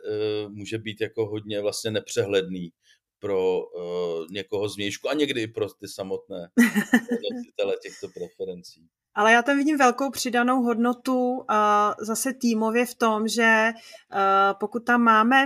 může 0.49 0.77
být 0.77 1.01
jako 1.01 1.25
hodně 1.25 1.61
vlastně 1.61 1.91
nepřehledný 1.91 2.71
pro 3.19 3.61
někoho 4.31 4.69
z 4.69 4.75
vnějšku 4.75 5.09
a 5.09 5.13
někdy 5.13 5.41
i 5.41 5.47
pro 5.47 5.69
ty 5.69 5.87
samotné 5.87 6.49
nositele 7.31 7.77
těchto 7.81 8.07
preferencí. 8.07 8.87
Ale 9.15 9.33
já 9.33 9.41
tam 9.41 9.57
vidím 9.57 9.77
velkou 9.77 10.11
přidanou 10.11 10.63
hodnotu 10.63 11.29
uh, 11.29 11.45
zase 11.99 12.33
týmově 12.33 12.85
v 12.85 12.95
tom, 12.95 13.27
že 13.27 13.69
uh, 13.73 14.19
pokud 14.59 14.85
tam 14.85 15.01
máme 15.01 15.45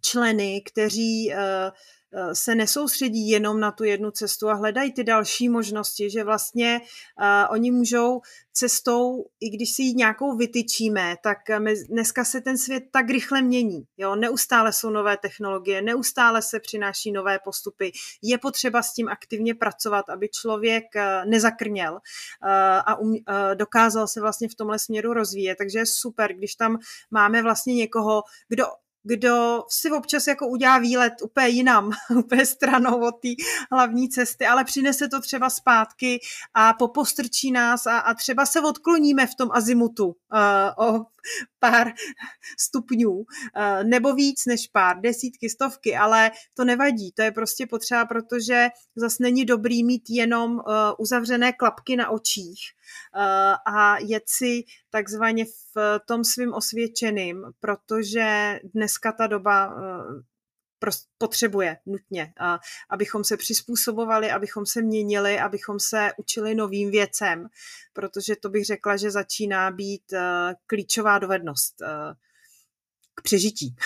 členy, 0.00 0.62
kteří 0.72 1.32
eh, 1.32 1.36
eh, 2.14 2.34
se 2.34 2.54
nesoustředí 2.54 3.28
jenom 3.28 3.60
na 3.60 3.72
tu 3.72 3.84
jednu 3.84 4.10
cestu 4.10 4.48
a 4.48 4.54
hledají 4.54 4.92
ty 4.92 5.04
další 5.04 5.48
možnosti, 5.48 6.10
že 6.10 6.24
vlastně 6.24 6.80
uh, 6.80 7.52
oni 7.52 7.70
můžou 7.70 8.20
cestou, 8.58 9.24
i 9.40 9.50
když 9.50 9.72
si 9.72 9.82
ji 9.82 9.94
nějakou 9.94 10.36
vytyčíme, 10.36 11.16
tak 11.22 11.38
dneska 11.88 12.24
se 12.24 12.40
ten 12.40 12.58
svět 12.58 12.84
tak 12.92 13.10
rychle 13.10 13.42
mění. 13.42 13.82
Jo? 13.96 14.16
Neustále 14.16 14.72
jsou 14.72 14.90
nové 14.90 15.16
technologie, 15.16 15.82
neustále 15.82 16.42
se 16.42 16.60
přináší 16.60 17.12
nové 17.12 17.38
postupy. 17.44 17.92
Je 18.22 18.38
potřeba 18.38 18.82
s 18.82 18.92
tím 18.92 19.08
aktivně 19.08 19.54
pracovat, 19.54 20.10
aby 20.10 20.28
člověk 20.28 20.84
nezakrněl 21.24 21.98
a 22.86 22.98
um, 22.98 23.14
dokázal 23.54 24.08
se 24.08 24.20
vlastně 24.20 24.48
v 24.48 24.54
tomhle 24.54 24.78
směru 24.78 25.12
rozvíjet. 25.12 25.56
Takže 25.58 25.78
je 25.78 25.86
super, 25.86 26.34
když 26.34 26.54
tam 26.54 26.78
máme 27.10 27.42
vlastně 27.42 27.74
někoho, 27.74 28.22
kdo 28.48 28.64
kdo 29.08 29.64
si 29.68 29.90
občas 29.90 30.26
jako 30.26 30.48
udělá 30.48 30.78
výlet 30.78 31.12
úplně 31.22 31.48
jinam, 31.48 31.90
úplně 32.16 32.46
stranou 32.46 33.00
od 33.00 33.14
té 33.22 33.28
hlavní 33.72 34.08
cesty, 34.08 34.46
ale 34.46 34.64
přinese 34.64 35.08
to 35.08 35.20
třeba 35.20 35.50
zpátky 35.50 36.20
a 36.54 36.72
popostrčí 36.72 37.50
nás 37.52 37.86
a, 37.86 37.98
a 37.98 38.14
třeba 38.14 38.46
se 38.46 38.60
odkloníme 38.60 39.26
v 39.26 39.34
tom 39.34 39.48
azimutu 39.52 40.06
uh, 40.06 40.86
o 40.86 41.04
pár 41.58 41.92
stupňů, 42.58 43.24
eh, 43.56 43.84
nebo 43.84 44.14
víc 44.14 44.46
než 44.46 44.66
pár, 44.66 45.00
desítky, 45.00 45.50
stovky, 45.50 45.96
ale 45.96 46.30
to 46.54 46.64
nevadí, 46.64 47.12
to 47.12 47.22
je 47.22 47.32
prostě 47.32 47.66
potřeba, 47.66 48.04
protože 48.04 48.68
zase 48.96 49.22
není 49.22 49.44
dobrý 49.44 49.84
mít 49.84 50.02
jenom 50.10 50.58
eh, 50.60 50.72
uzavřené 50.98 51.52
klapky 51.52 51.96
na 51.96 52.10
očích 52.10 52.58
a 53.66 53.98
jet 53.98 54.22
si 54.26 54.64
takzvaně 54.90 55.44
v 55.44 56.00
tom 56.06 56.24
svým 56.24 56.54
osvědčeným, 56.54 57.44
protože 57.60 58.60
dneska 58.74 59.12
ta 59.12 59.26
doba 59.26 59.74
potřebuje 61.18 61.76
nutně, 61.86 62.32
abychom 62.90 63.24
se 63.24 63.36
přizpůsobovali, 63.36 64.30
abychom 64.30 64.66
se 64.66 64.82
měnili, 64.82 65.38
abychom 65.38 65.80
se 65.80 66.10
učili 66.16 66.54
novým 66.54 66.90
věcem, 66.90 67.48
protože 67.92 68.36
to 68.36 68.48
bych 68.48 68.64
řekla, 68.64 68.96
že 68.96 69.10
začíná 69.10 69.70
být 69.70 70.12
eh, 70.12 70.54
klíčová 70.66 71.18
dovednost 71.18 71.82
eh, 71.82 72.14
k 73.14 73.22
přežití. 73.22 73.76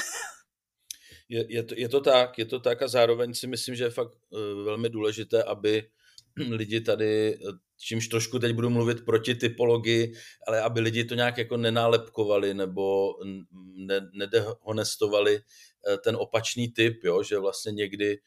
Je, 1.29 1.45
je, 1.49 1.63
to, 1.63 1.75
je 1.77 1.89
to 1.89 2.01
tak, 2.01 2.39
je 2.39 2.45
to 2.45 2.61
tak 2.61 2.83
a 2.83 2.89
zároveň 2.89 3.35
si 3.35 3.47
myslím, 3.47 3.75
že 3.75 3.85
je 3.85 3.91
fakt 3.91 4.13
eh, 4.15 4.37
velmi 4.65 4.89
důležité, 4.89 5.43
aby 5.43 5.89
lidi 6.37 6.81
tady, 6.81 7.39
čímž 7.83 8.09
trošku 8.09 8.39
teď 8.39 8.53
budu 8.53 8.71
mluvit 8.71 9.05
proti 9.05 9.35
typologii, 9.35 10.13
ale 10.47 10.61
aby 10.61 10.81
lidi 10.81 11.05
to 11.05 11.15
nějak 11.15 11.39
jako 11.39 11.57
nenálepkovali 11.57 12.55
nebo 12.55 13.15
ne, 13.77 14.01
nedehonestovali 14.13 15.41
Eh, 15.89 15.99
ten 15.99 16.17
opačný 16.17 16.69
typ, 16.69 17.05
jo, 17.05 17.23
že 17.23 17.39
vlastně 17.39 17.73
někdy 17.73 18.19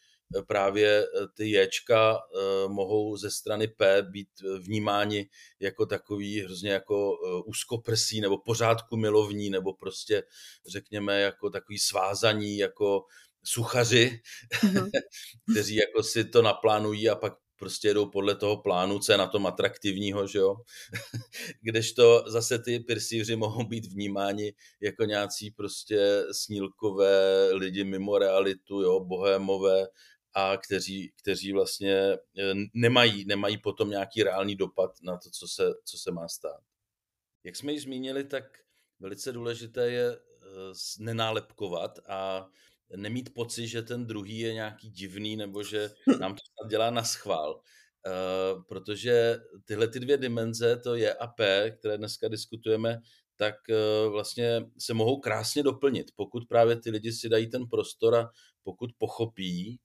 právě 0.48 1.06
ty 1.34 1.50
Jčka 1.50 2.20
mohou 2.68 3.18
ze 3.18 3.32
strany 3.32 3.68
P 3.68 4.02
být 4.02 4.28
vnímáni 4.60 5.30
jako 5.60 5.86
takový 5.86 6.42
hrozně 6.42 6.70
jako 6.70 7.14
úzkoprsí 7.46 8.22
nebo 8.22 8.38
pořádku 8.38 8.98
milovní 8.98 9.50
nebo 9.50 9.74
prostě 9.74 10.24
řekněme 10.68 11.22
jako 11.22 11.50
takový 11.50 11.80
svázaní, 11.80 12.58
jako 12.58 13.06
suchaři, 13.44 14.22
mm-hmm. 14.54 14.90
kteří 15.52 15.76
jako 15.76 16.04
si 16.04 16.26
to 16.26 16.42
naplánují 16.42 17.10
a 17.10 17.16
pak 17.16 17.34
prostě 17.58 17.88
jedou 17.88 18.06
podle 18.06 18.36
toho 18.36 18.58
plánu, 18.58 19.00
co 19.00 19.12
je 19.12 19.18
na 19.18 19.28
tom 19.28 19.46
atraktivního, 19.46 20.28
že 20.28 20.40
jo. 20.40 20.56
Kdežto 21.62 22.24
zase 22.28 22.60
ty 22.60 22.80
pirsíři 22.80 23.36
mohou 23.36 23.64
být 23.64 23.86
vnímáni 23.86 24.54
jako 24.82 25.04
nějací 25.04 25.52
prostě 25.52 26.24
snílkové 26.32 27.50
lidi 27.54 27.84
mimo 27.84 28.18
realitu, 28.18 28.82
jo, 28.82 29.00
bohémové, 29.00 29.88
a 30.34 30.58
kteří, 30.58 31.14
kteří 31.22 31.54
vlastně 31.54 31.94
e, 31.94 32.18
nemají, 32.74 33.26
nemají 33.26 33.58
potom 33.58 33.90
nějaký 33.90 34.24
reálný 34.24 34.56
dopad 34.56 34.92
na 35.04 35.18
to, 35.18 35.30
co 35.30 35.48
se, 35.48 35.74
co 35.86 35.98
se 35.98 36.12
má 36.12 36.28
stát. 36.28 36.62
Jak 37.44 37.56
jsme 37.56 37.72
již 37.72 37.84
zmínili, 37.84 38.24
tak 38.24 38.44
velice 39.00 39.32
důležité 39.32 39.92
je 39.92 40.12
e, 40.12 40.18
nenálepkovat 41.00 42.00
a 42.08 42.50
nemít 42.96 43.34
pocit, 43.34 43.68
že 43.68 43.82
ten 43.82 44.06
druhý 44.06 44.40
je 44.40 44.54
nějaký 44.54 44.90
divný 44.90 45.36
nebo 45.36 45.64
že 45.64 45.90
nám 46.20 46.36
to 46.36 46.68
dělá 46.68 46.90
na 46.90 47.04
schvál. 47.04 47.62
Uh, 48.08 48.64
protože 48.64 49.38
tyhle 49.66 49.88
ty 49.88 50.00
dvě 50.00 50.18
dimenze, 50.18 50.78
to 50.78 50.96
je 50.96 51.14
a 51.14 51.28
P, 51.28 51.72
které 51.72 51.98
dneska 51.98 52.28
diskutujeme, 52.28 53.02
tak 53.36 53.56
uh, 53.70 54.12
vlastně 54.12 54.62
se 54.80 54.94
mohou 54.94 55.20
krásně 55.20 55.64
doplnit, 55.64 56.12
pokud 56.16 56.44
právě 56.50 56.76
ty 56.76 56.90
lidi 56.90 57.12
si 57.12 57.30
dají 57.30 57.50
ten 57.50 57.68
prostor 57.68 58.16
a 58.16 58.30
pokud 58.64 58.90
pochopí, 58.98 59.80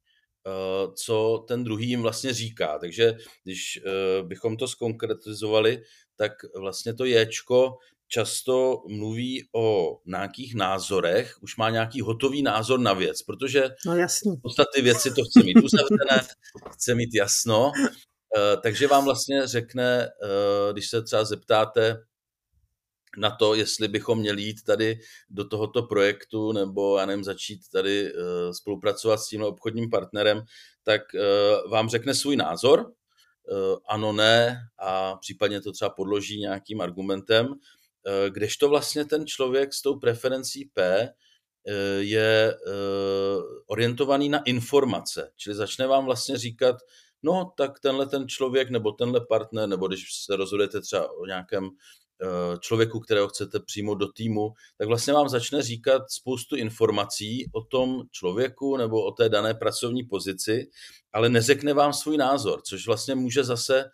uh, 0.47 0.95
co 0.95 1.45
ten 1.49 1.65
druhý 1.65 1.89
jim 1.89 2.03
vlastně 2.03 2.33
říká. 2.33 2.79
Takže 2.79 3.17
když 3.45 3.81
bychom 4.23 4.57
to 4.57 4.69
skonkretizovali, 4.69 5.83
tak 6.17 6.33
vlastně 6.57 6.95
to 6.95 7.05
Jčko 7.05 7.79
často 8.11 8.83
mluví 8.89 9.49
o 9.55 9.99
nějakých 10.07 10.55
názorech, 10.55 11.35
už 11.43 11.57
má 11.57 11.71
nějaký 11.71 12.01
hotový 12.01 12.43
názor 12.43 12.81
na 12.81 12.93
věc, 12.93 13.23
protože 13.23 13.69
no 13.87 13.97
jasný. 13.97 14.37
v 14.37 14.43
podstatě 14.43 14.83
věci 14.83 15.11
to 15.11 15.25
chce 15.25 15.43
mít 15.43 15.57
uzavřené, 15.57 16.29
chce 16.73 16.95
mít 16.95 17.11
jasno, 17.15 17.73
eh, 18.37 18.57
takže 18.63 18.87
vám 18.87 19.05
vlastně 19.05 19.47
řekne, 19.47 20.05
eh, 20.05 20.73
když 20.73 20.89
se 20.89 21.03
třeba 21.03 21.25
zeptáte 21.25 21.97
na 23.19 23.31
to, 23.31 23.55
jestli 23.55 23.89
bychom 23.89 24.19
měli 24.19 24.43
jít 24.43 24.63
tady 24.67 24.99
do 25.31 25.49
tohoto 25.49 25.83
projektu 25.83 26.53
nebo, 26.53 26.99
já 26.99 27.07
nevím, 27.07 27.25
začít 27.25 27.61
tady 27.73 28.07
eh, 28.07 28.55
spolupracovat 28.55 29.17
s 29.17 29.29
tímhle 29.29 29.49
obchodním 29.49 29.91
partnerem, 29.91 30.43
tak 30.83 31.03
vám 31.71 31.89
řekne 31.89 32.15
svůj 32.15 32.37
názor, 32.37 32.93
ano, 33.89 34.13
ne 34.13 34.59
a 34.79 35.17
případně 35.17 35.61
to 35.61 35.73
třeba 35.73 35.91
podloží 35.91 36.41
nějakým 36.41 36.81
argumentem 36.81 37.55
Eh, 38.07 38.31
kdežto 38.31 38.69
vlastně 38.69 39.05
ten 39.05 39.27
člověk 39.27 39.75
s 39.75 39.83
tou 39.83 39.99
preferencí 39.99 40.71
P 40.75 40.83
eh, 40.85 41.73
je 41.99 42.55
eh, 42.55 42.81
orientovaný 43.67 44.29
na 44.29 44.43
informace, 44.43 45.33
čili 45.37 45.57
začne 45.57 45.87
vám 45.87 46.05
vlastně 46.05 46.39
říkat, 46.39 46.77
no 47.23 47.53
tak 47.57 47.81
tenhle 47.81 48.07
ten 48.07 48.29
člověk 48.29 48.71
nebo 48.71 48.93
tenhle 48.93 49.21
partner, 49.21 49.69
nebo 49.69 49.89
když 49.89 50.05
se 50.25 50.37
rozhodujete 50.37 50.81
třeba 50.81 51.13
o 51.13 51.27
nějakém 51.27 51.71
člověku, 52.61 53.01
kterého 53.01 53.29
chcete 53.29 53.61
přijmout 53.61 53.95
do 53.95 54.13
týmu, 54.13 54.53
tak 54.79 54.89
vlastně 54.89 55.13
vám 55.13 55.29
začne 55.29 55.63
říkat 55.63 56.03
spoustu 56.11 56.57
informací 56.57 57.51
o 57.53 57.61
tom 57.65 58.03
člověku 58.11 58.77
nebo 58.77 59.05
o 59.05 59.11
té 59.11 59.29
dané 59.29 59.55
pracovní 59.55 60.03
pozici, 60.03 60.71
ale 61.13 61.29
neřekne 61.29 61.75
vám 61.75 61.93
svůj 61.93 62.17
názor, 62.17 62.63
což 62.63 62.87
vlastně 62.87 63.15
může 63.15 63.45
zase 63.45 63.85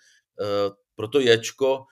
pro 0.97 1.09
to 1.09 1.21
ječko 1.21 1.87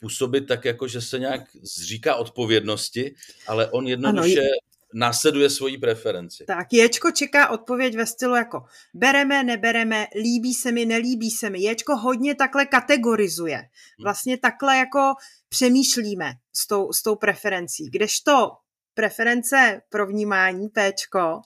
působit 0.00 0.40
tak, 0.40 0.64
jako 0.64 0.88
že 0.88 1.00
se 1.00 1.18
nějak 1.18 1.40
zříká 1.62 2.16
odpovědnosti, 2.16 3.14
ale 3.46 3.70
on 3.70 3.86
jednoduše 3.86 4.40
ano, 4.40 4.48
následuje 4.94 5.50
svoji 5.50 5.78
preferenci. 5.78 6.44
Tak, 6.44 6.72
Ječko 6.72 7.10
čeká 7.10 7.48
odpověď 7.48 7.96
ve 7.96 8.06
stylu 8.06 8.34
jako 8.34 8.64
bereme, 8.94 9.44
nebereme, 9.44 10.06
líbí 10.14 10.54
se 10.54 10.72
mi, 10.72 10.86
nelíbí 10.86 11.30
se 11.30 11.50
mi. 11.50 11.60
Ječko 11.60 11.96
hodně 11.96 12.34
takhle 12.34 12.66
kategorizuje. 12.66 13.56
Hmm. 13.56 13.68
Vlastně 14.02 14.38
takhle 14.38 14.76
jako 14.76 15.14
přemýšlíme 15.48 16.32
s 16.52 16.66
tou, 16.66 16.92
s 16.92 17.02
tou 17.02 17.16
preferencí. 17.16 17.90
Kdežto 17.90 18.50
preference 18.94 19.80
pro 19.88 20.06
vnímání, 20.06 20.68
Pčko, 20.68 21.40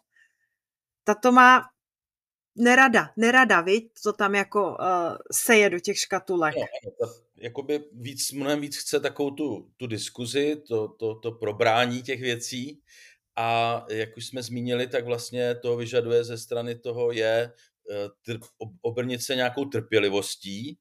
tato 1.05 1.33
má 1.33 1.63
nerada, 2.57 3.11
nerada, 3.17 3.61
viď? 3.61 3.93
To 4.03 4.13
tam 4.13 4.35
jako 4.35 4.69
uh, 4.69 4.77
seje 5.33 5.71
do 5.71 5.81
těch 5.81 5.99
škatulek. 5.99 6.55
No, 6.57 6.91
ta 7.01 7.26
jakoby 7.47 7.85
víc, 7.93 8.33
mnohem 8.33 8.61
víc 8.61 8.77
chce 8.77 9.01
takovou 9.01 9.31
tu, 9.31 9.71
tu 9.77 9.87
diskuzi, 9.87 10.57
to, 10.69 10.89
to, 10.89 11.15
to 11.15 11.33
probrání 11.33 12.03
těch 12.03 12.21
věcí. 12.21 12.81
A 13.37 13.85
jak 13.91 14.17
už 14.17 14.27
jsme 14.27 14.43
zmínili, 14.43 14.87
tak 14.87 15.05
vlastně 15.05 15.55
to 15.55 15.77
vyžaduje 15.77 16.25
ze 16.25 16.39
strany 16.39 16.75
toho 16.75 17.13
je 17.13 17.53
eh, 18.31 18.39
obrnit 18.83 19.23
se 19.23 19.37
nějakou 19.37 19.65
trpělivostí 19.65 20.79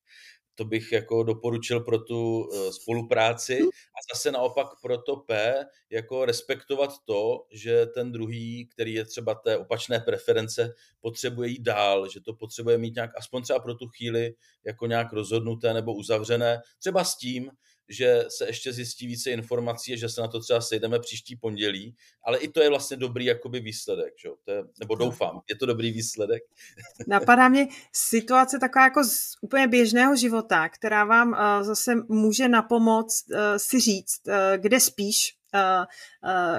to 0.55 0.65
bych 0.65 0.91
jako 0.91 1.23
doporučil 1.23 1.79
pro 1.79 1.99
tu 1.99 2.49
eh, 2.53 2.71
spolupráci. 2.71 3.59
A 3.63 4.13
zase 4.13 4.31
naopak 4.31 4.67
pro 4.81 4.97
to 4.97 5.15
P, 5.15 5.53
jako 5.89 6.25
respektovat 6.25 6.89
to, 7.05 7.45
že 7.51 7.85
ten 7.85 8.11
druhý, 8.11 8.67
který 8.67 8.93
je 8.93 9.05
třeba 9.05 9.35
té 9.35 9.57
opačné 9.57 9.99
preference, 9.99 10.73
potřebuje 11.01 11.49
jít 11.49 11.61
dál, 11.61 12.09
že 12.09 12.21
to 12.21 12.33
potřebuje 12.33 12.77
mít 12.77 12.95
nějak, 12.95 13.11
aspoň 13.17 13.43
třeba 13.43 13.59
pro 13.59 13.75
tu 13.75 13.87
chvíli, 13.87 14.33
jako 14.65 14.85
nějak 14.85 15.13
rozhodnuté 15.13 15.73
nebo 15.73 15.93
uzavřené, 15.93 16.61
třeba 16.79 17.03
s 17.03 17.17
tím, 17.17 17.51
že 17.89 18.25
se 18.27 18.47
ještě 18.47 18.73
zjistí 18.73 19.07
více 19.07 19.31
informací 19.31 19.93
a 19.93 19.97
že 19.97 20.09
se 20.09 20.21
na 20.21 20.27
to 20.27 20.39
třeba 20.39 20.61
sejdeme 20.61 20.99
příští 20.99 21.35
pondělí, 21.35 21.95
ale 22.23 22.37
i 22.37 22.47
to 22.47 22.61
je 22.61 22.69
vlastně 22.69 22.97
dobrý 22.97 23.25
jakoby 23.25 23.59
výsledek, 23.59 24.13
že? 24.23 24.29
To 24.43 24.51
je, 24.51 24.63
nebo 24.79 24.95
doufám, 24.95 25.41
je 25.49 25.55
to 25.55 25.65
dobrý 25.65 25.91
výsledek. 25.91 26.43
Napadá 27.07 27.49
mě 27.49 27.67
situace 27.93 28.59
taková 28.59 28.83
jako 28.83 29.03
z 29.03 29.35
úplně 29.41 29.67
běžného 29.67 30.15
života, 30.15 30.69
která 30.69 31.03
vám 31.03 31.29
uh, 31.29 31.63
zase 31.63 31.95
může 32.09 32.47
napomoct 32.47 33.25
uh, 33.31 33.37
si 33.57 33.79
říct, 33.79 34.21
uh, 34.27 34.33
kde 34.57 34.79
spíš, 34.79 35.37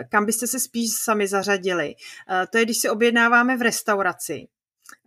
kam 0.09 0.27
byste 0.27 0.47
se 0.47 0.61
spíš 0.61 0.91
sami 1.05 1.29
zařadili. 1.29 1.95
To 2.51 2.59
je, 2.59 2.65
když 2.65 2.79
si 2.79 2.91
objednáváme 2.91 3.57
v 3.57 3.63
restauraci 3.63 4.49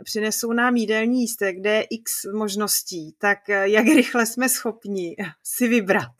přinesou 0.04 0.54
nám 0.54 0.76
jídelní 0.76 1.22
jístek, 1.22 1.58
kde 1.60 1.74
je 1.74 1.84
x 1.84 2.12
možností, 2.34 3.16
tak 3.18 3.50
eh, 3.50 3.70
jak 3.70 3.86
rychle 3.86 4.26
jsme 4.26 4.50
schopni 4.50 5.16
si 5.44 5.68
vybrat. 5.68 6.12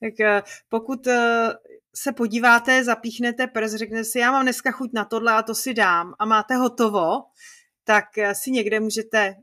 Tak 0.00 0.20
eh, 0.20 0.42
pokud 0.68 1.06
eh, 1.06 1.52
se 1.94 2.12
podíváte, 2.12 2.84
zapíchnete 2.84 3.46
prst, 3.46 3.74
řeknete 3.74 4.04
si, 4.04 4.18
já 4.18 4.32
mám 4.32 4.42
dneska 4.42 4.70
chuť 4.70 4.90
na 4.92 5.04
tohle 5.04 5.32
a 5.32 5.42
to 5.42 5.54
si 5.54 5.74
dám 5.74 6.14
a 6.18 6.24
máte 6.24 6.56
hotovo, 6.56 7.10
tak 7.84 8.04
si 8.32 8.50
někde 8.50 8.80
můžete 8.80 9.34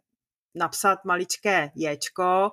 napsat 0.58 1.06
maličké 1.06 1.72
ječko. 1.76 2.52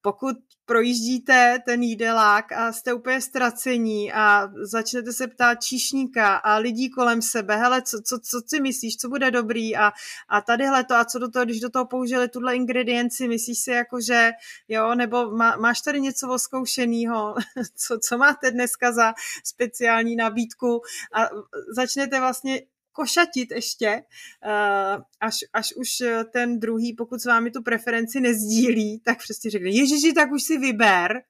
Pokud 0.00 0.36
projíždíte 0.64 1.58
ten 1.66 1.82
jídelák 1.82 2.52
a 2.52 2.72
jste 2.72 2.92
úplně 2.92 3.20
ztracení 3.20 4.12
a 4.12 4.48
začnete 4.62 5.12
se 5.12 5.26
ptát 5.28 5.54
číšníka 5.54 6.36
a 6.36 6.56
lidí 6.56 6.90
kolem 6.90 7.22
sebe, 7.22 7.56
hele, 7.56 7.82
co, 7.82 8.00
co, 8.04 8.18
co 8.18 8.40
si 8.46 8.60
myslíš, 8.60 8.96
co 8.96 9.08
bude 9.08 9.30
dobrý? 9.30 9.76
A, 9.76 9.92
a 10.28 10.40
tadyhle 10.40 10.84
to 10.84 10.94
a 10.94 11.04
co 11.04 11.18
do 11.18 11.30
toho, 11.30 11.44
když 11.44 11.60
do 11.60 11.70
toho 11.70 11.86
použili 11.86 12.28
tuhle 12.28 12.56
ingredienci, 12.56 13.28
myslíš 13.28 13.58
si 13.58 13.70
jako, 13.70 14.00
že 14.00 14.30
jo, 14.68 14.94
nebo 14.94 15.30
má, 15.30 15.56
máš 15.56 15.80
tady 15.80 16.00
něco 16.00 16.28
oskoušenýho, 16.28 17.34
co, 17.76 17.98
co 17.98 18.18
máte 18.18 18.50
dneska 18.50 18.92
za 18.92 19.14
speciální 19.44 20.16
nabídku? 20.16 20.80
A 21.14 21.28
začnete 21.76 22.20
vlastně 22.20 22.60
košatit 22.92 23.50
ještě, 23.50 24.02
uh, 24.46 25.02
až, 25.20 25.38
až 25.52 25.72
už 25.72 25.88
ten 26.32 26.60
druhý, 26.60 26.94
pokud 26.94 27.20
s 27.20 27.24
vámi 27.24 27.50
tu 27.50 27.62
preferenci 27.62 28.20
nezdílí, 28.20 29.00
tak 29.00 29.18
prostě 29.26 29.50
řekne, 29.50 29.70
ježiši, 29.70 30.12
tak 30.12 30.32
už 30.32 30.42
si 30.42 30.58
vyber. 30.58 31.22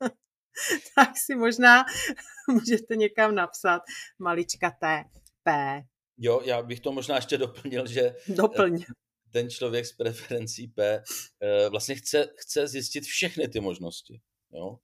tak 0.96 1.16
si 1.16 1.34
možná 1.34 1.84
můžete 2.48 2.96
někam 2.96 3.34
napsat 3.34 3.82
maličkaté 4.18 5.04
P. 5.42 5.80
Jo, 6.18 6.40
já 6.44 6.62
bych 6.62 6.80
to 6.80 6.92
možná 6.92 7.16
ještě 7.16 7.38
doplnil, 7.38 7.86
že 7.86 8.00
eh, 8.00 8.32
Doplň. 8.32 8.84
ten 9.30 9.50
člověk 9.50 9.86
s 9.86 9.92
preferencí 9.92 10.68
P 10.68 11.02
eh, 11.40 11.68
vlastně 11.68 11.94
chce, 11.94 12.28
chce 12.36 12.68
zjistit 12.68 13.04
všechny 13.04 13.48
ty 13.48 13.60
možnosti. 13.60 14.20
Jo? 14.52 14.78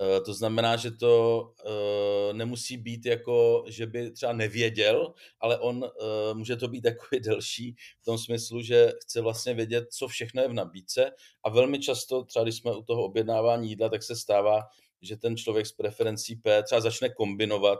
Eh, 0.00 0.20
to 0.20 0.34
znamená, 0.34 0.76
že 0.76 0.90
to 0.90 1.42
uh, 1.64 2.36
nemusí 2.36 2.76
být 2.76 3.06
jako, 3.06 3.64
že 3.68 3.86
by 3.86 4.10
třeba 4.10 4.32
nevěděl, 4.32 5.14
ale 5.40 5.58
on 5.58 5.76
uh, 5.76 6.38
může 6.38 6.56
to 6.56 6.68
být 6.68 6.80
takový 6.80 7.20
delší 7.20 7.76
v 8.00 8.04
tom 8.04 8.18
smyslu, 8.18 8.62
že 8.62 8.92
chce 9.02 9.20
vlastně 9.20 9.54
vědět, 9.54 9.84
co 9.92 10.08
všechno 10.08 10.42
je 10.42 10.48
v 10.48 10.52
nabídce. 10.52 11.10
A 11.44 11.50
velmi 11.50 11.78
často, 11.78 12.24
třeba 12.24 12.42
když 12.42 12.56
jsme 12.56 12.76
u 12.76 12.82
toho 12.82 13.04
objednávání 13.04 13.68
jídla, 13.68 13.88
tak 13.88 14.02
se 14.02 14.16
stává, 14.16 14.60
že 15.02 15.16
ten 15.16 15.36
člověk 15.36 15.66
s 15.66 15.72
preferencí 15.72 16.36
P 16.36 16.62
třeba 16.62 16.80
začne 16.80 17.08
kombinovat 17.08 17.78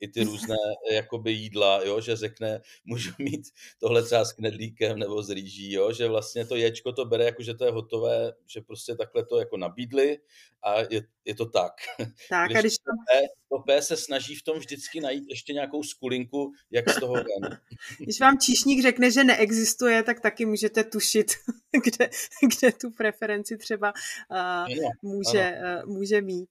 i 0.00 0.08
ty 0.08 0.24
různé 0.24 0.56
jakoby 0.92 1.32
jídla, 1.32 1.84
jo, 1.84 2.00
že 2.00 2.16
řekne, 2.16 2.60
můžu 2.84 3.10
mít 3.18 3.46
tohle 3.80 4.02
třeba 4.02 4.24
s 4.24 4.32
knedlíkem 4.32 4.98
nebo 4.98 5.22
s 5.22 5.30
rýží, 5.30 5.72
jo, 5.72 5.92
že 5.92 6.08
vlastně 6.08 6.46
to 6.46 6.56
ječko 6.56 6.92
to 6.92 7.04
bere 7.04 7.24
jako, 7.24 7.42
že 7.42 7.54
to 7.54 7.64
je 7.64 7.70
hotové, 7.70 8.32
že 8.46 8.60
prostě 8.60 8.94
takhle 8.94 9.24
to 9.24 9.38
jako 9.38 9.56
nabídli 9.56 10.18
a 10.62 10.80
je, 10.80 11.02
je 11.24 11.34
to 11.34 11.46
tak. 11.46 11.72
Tak 12.30 12.48
když 12.48 12.56
a 12.56 12.60
když 12.60 12.74
to... 12.78 12.90
P, 13.12 13.26
to 13.48 13.58
P 13.58 13.82
se 13.82 13.96
snaží 13.96 14.34
v 14.34 14.42
tom 14.42 14.58
vždycky 14.58 15.00
najít 15.00 15.24
ještě 15.28 15.52
nějakou 15.52 15.82
skulinku, 15.82 16.52
jak 16.70 16.90
z 16.90 17.00
toho 17.00 17.14
ven. 17.14 17.58
Když 18.00 18.20
vám 18.20 18.38
číšník 18.38 18.82
řekne, 18.82 19.10
že 19.10 19.24
neexistuje, 19.24 20.02
tak 20.02 20.20
taky 20.20 20.46
můžete 20.46 20.84
tušit, 20.84 21.32
kde, 21.84 22.10
kde 22.56 22.72
tu 22.72 22.90
preferenci 22.90 23.58
třeba 23.58 23.92
uh, 24.30 24.36
ano, 24.38 24.90
může, 25.02 25.56
ano. 25.56 25.82
Uh, 25.86 25.94
může 25.94 26.22
mít. 26.22 26.48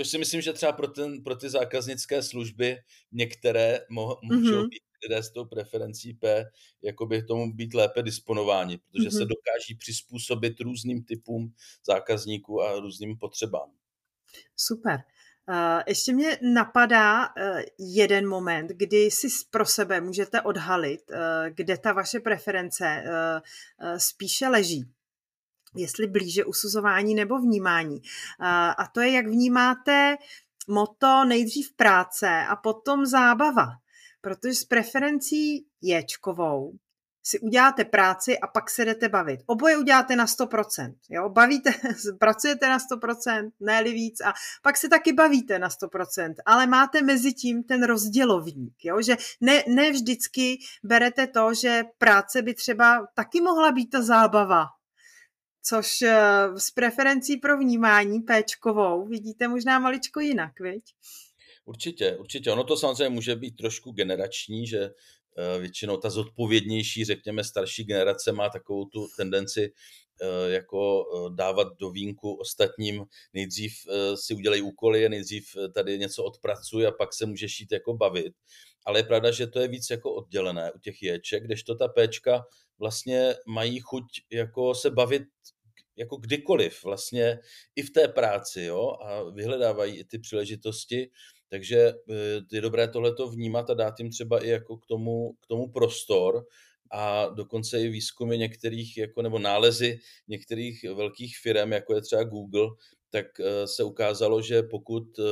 Což 0.00 0.08
si 0.08 0.18
myslím, 0.18 0.40
že 0.40 0.52
třeba 0.52 0.72
pro, 0.72 0.88
ten, 0.88 1.22
pro 1.22 1.36
ty 1.36 1.48
zákaznické 1.48 2.22
služby 2.22 2.78
některé 3.12 3.80
mo- 3.90 4.18
můžou 4.22 4.52
mm-hmm. 4.52 4.68
být 4.68 4.82
lidé 5.02 5.22
s 5.22 5.30
tou 5.30 5.44
preferencí 5.44 6.14
P 6.14 6.44
jakoby 6.82 7.22
tomu 7.22 7.52
být 7.52 7.74
lépe 7.74 8.02
disponováni, 8.02 8.78
protože 8.78 9.08
mm-hmm. 9.08 9.18
se 9.18 9.24
dokáží 9.24 9.74
přizpůsobit 9.78 10.60
různým 10.60 11.04
typům 11.04 11.54
zákazníků 11.86 12.62
a 12.62 12.80
různým 12.80 13.18
potřebám. 13.18 13.70
Super. 14.56 15.00
Ještě 15.86 16.12
mě 16.12 16.38
napadá 16.54 17.24
e, 17.24 17.30
jeden 17.78 18.28
moment, 18.28 18.70
kdy 18.70 19.10
si 19.10 19.28
pro 19.50 19.66
sebe 19.66 20.00
můžete 20.00 20.40
odhalit, 20.40 21.10
e, 21.10 21.50
kde 21.50 21.78
ta 21.78 21.92
vaše 21.92 22.20
preference 22.20 22.86
e, 22.86 23.02
spíše 24.00 24.48
leží 24.48 24.90
jestli 25.74 26.06
blíže 26.06 26.44
usuzování 26.44 27.14
nebo 27.14 27.38
vnímání. 27.38 28.02
A 28.78 28.86
to 28.92 29.00
je, 29.00 29.10
jak 29.10 29.26
vnímáte 29.26 30.16
moto 30.68 31.24
nejdřív 31.24 31.72
práce 31.76 32.44
a 32.48 32.56
potom 32.56 33.06
zábava. 33.06 33.66
Protože 34.20 34.54
s 34.54 34.64
preferencí 34.64 35.66
ječkovou 35.82 36.72
si 37.22 37.40
uděláte 37.40 37.84
práci 37.84 38.38
a 38.38 38.46
pak 38.46 38.70
se 38.70 38.84
jdete 38.84 39.08
bavit. 39.08 39.40
Oboje 39.46 39.76
uděláte 39.76 40.16
na 40.16 40.26
100%. 40.26 40.94
Jo? 41.08 41.28
Bavíte, 41.28 41.74
pracujete 42.18 42.68
na 42.68 42.78
100%, 42.78 43.50
ne 43.60 43.82
víc 43.82 44.20
a 44.20 44.32
pak 44.62 44.76
se 44.76 44.88
taky 44.88 45.12
bavíte 45.12 45.58
na 45.58 45.68
100%, 45.68 46.34
ale 46.46 46.66
máte 46.66 47.02
mezi 47.02 47.32
tím 47.32 47.62
ten 47.62 47.82
rozdělovník, 47.82 48.84
jo? 48.84 49.02
že 49.02 49.16
ne, 49.40 49.64
ne 49.68 49.90
vždycky 49.90 50.58
berete 50.84 51.26
to, 51.26 51.54
že 51.54 51.82
práce 51.98 52.42
by 52.42 52.54
třeba 52.54 53.06
taky 53.14 53.40
mohla 53.40 53.72
být 53.72 53.90
ta 53.90 54.02
zábava, 54.02 54.66
což 55.62 56.02
eh, 56.02 56.48
s 56.56 56.70
preferencí 56.70 57.36
pro 57.36 57.58
vnímání 57.58 58.20
péčkovou 58.20 59.06
vidíte 59.06 59.48
možná 59.48 59.78
maličko 59.78 60.20
jinak, 60.20 60.60
viď? 60.60 60.82
Určitě, 61.64 62.16
určitě. 62.16 62.50
Ono 62.50 62.64
to 62.64 62.76
samozřejmě 62.76 63.08
může 63.08 63.36
být 63.36 63.56
trošku 63.56 63.92
generační, 63.92 64.66
že 64.66 64.80
eh, 64.80 65.60
většinou 65.60 65.96
ta 65.96 66.10
zodpovědnější, 66.10 67.04
řekněme, 67.04 67.44
starší 67.44 67.84
generace 67.84 68.32
má 68.32 68.48
takovou 68.48 68.84
tu 68.84 69.08
tendenci 69.16 69.72
eh, 70.22 70.50
jako 70.50 71.04
dávat 71.34 71.68
do 71.80 71.90
vínku 71.90 72.34
ostatním, 72.34 73.04
nejdřív 73.34 73.72
si 74.14 74.34
udělej 74.34 74.62
úkoly, 74.62 75.08
nejdřív 75.08 75.44
tady 75.74 75.98
něco 75.98 76.24
odpracuj 76.24 76.86
a 76.86 76.92
pak 76.92 77.14
se 77.14 77.26
můžeš 77.26 77.60
jít 77.60 77.72
jako 77.72 77.94
bavit. 77.94 78.34
Ale 78.86 78.98
je 78.98 79.04
pravda, 79.04 79.30
že 79.30 79.46
to 79.46 79.60
je 79.60 79.68
víc 79.68 79.90
jako 79.90 80.14
oddělené 80.14 80.72
u 80.72 80.78
těch 80.78 81.02
ječek, 81.02 81.42
kdežto 81.44 81.74
ta 81.74 81.88
péčka 81.88 82.42
vlastně 82.80 83.34
mají 83.46 83.80
chuť 83.80 84.04
jako 84.30 84.74
se 84.74 84.90
bavit 84.90 85.22
jako 85.96 86.16
kdykoliv, 86.16 86.84
vlastně 86.84 87.38
i 87.76 87.82
v 87.82 87.90
té 87.90 88.08
práci, 88.08 88.62
jo, 88.62 88.96
a 89.04 89.22
vyhledávají 89.22 89.96
i 89.98 90.04
ty 90.04 90.18
příležitosti, 90.18 91.10
takže 91.48 91.78
eh, 91.78 92.40
je 92.52 92.60
dobré 92.60 92.88
tohleto 92.88 93.28
vnímat 93.28 93.70
a 93.70 93.74
dát 93.74 94.00
jim 94.00 94.10
třeba 94.10 94.44
i 94.44 94.48
jako 94.48 94.76
k 94.76 94.86
tomu, 94.86 95.32
k 95.40 95.46
tomu 95.46 95.72
prostor, 95.72 96.46
a 96.92 97.28
dokonce 97.28 97.80
i 97.80 97.88
výzkumy 97.88 98.38
některých, 98.38 98.96
jako, 98.96 99.22
nebo 99.22 99.38
nálezy 99.38 99.98
některých 100.28 100.84
velkých 100.94 101.38
firm, 101.38 101.72
jako 101.72 101.94
je 101.94 102.00
třeba 102.00 102.24
Google, 102.24 102.68
tak 103.10 103.26
eh, 103.40 103.66
se 103.66 103.84
ukázalo, 103.84 104.42
že 104.42 104.62
pokud 104.62 105.18
eh, 105.18 105.22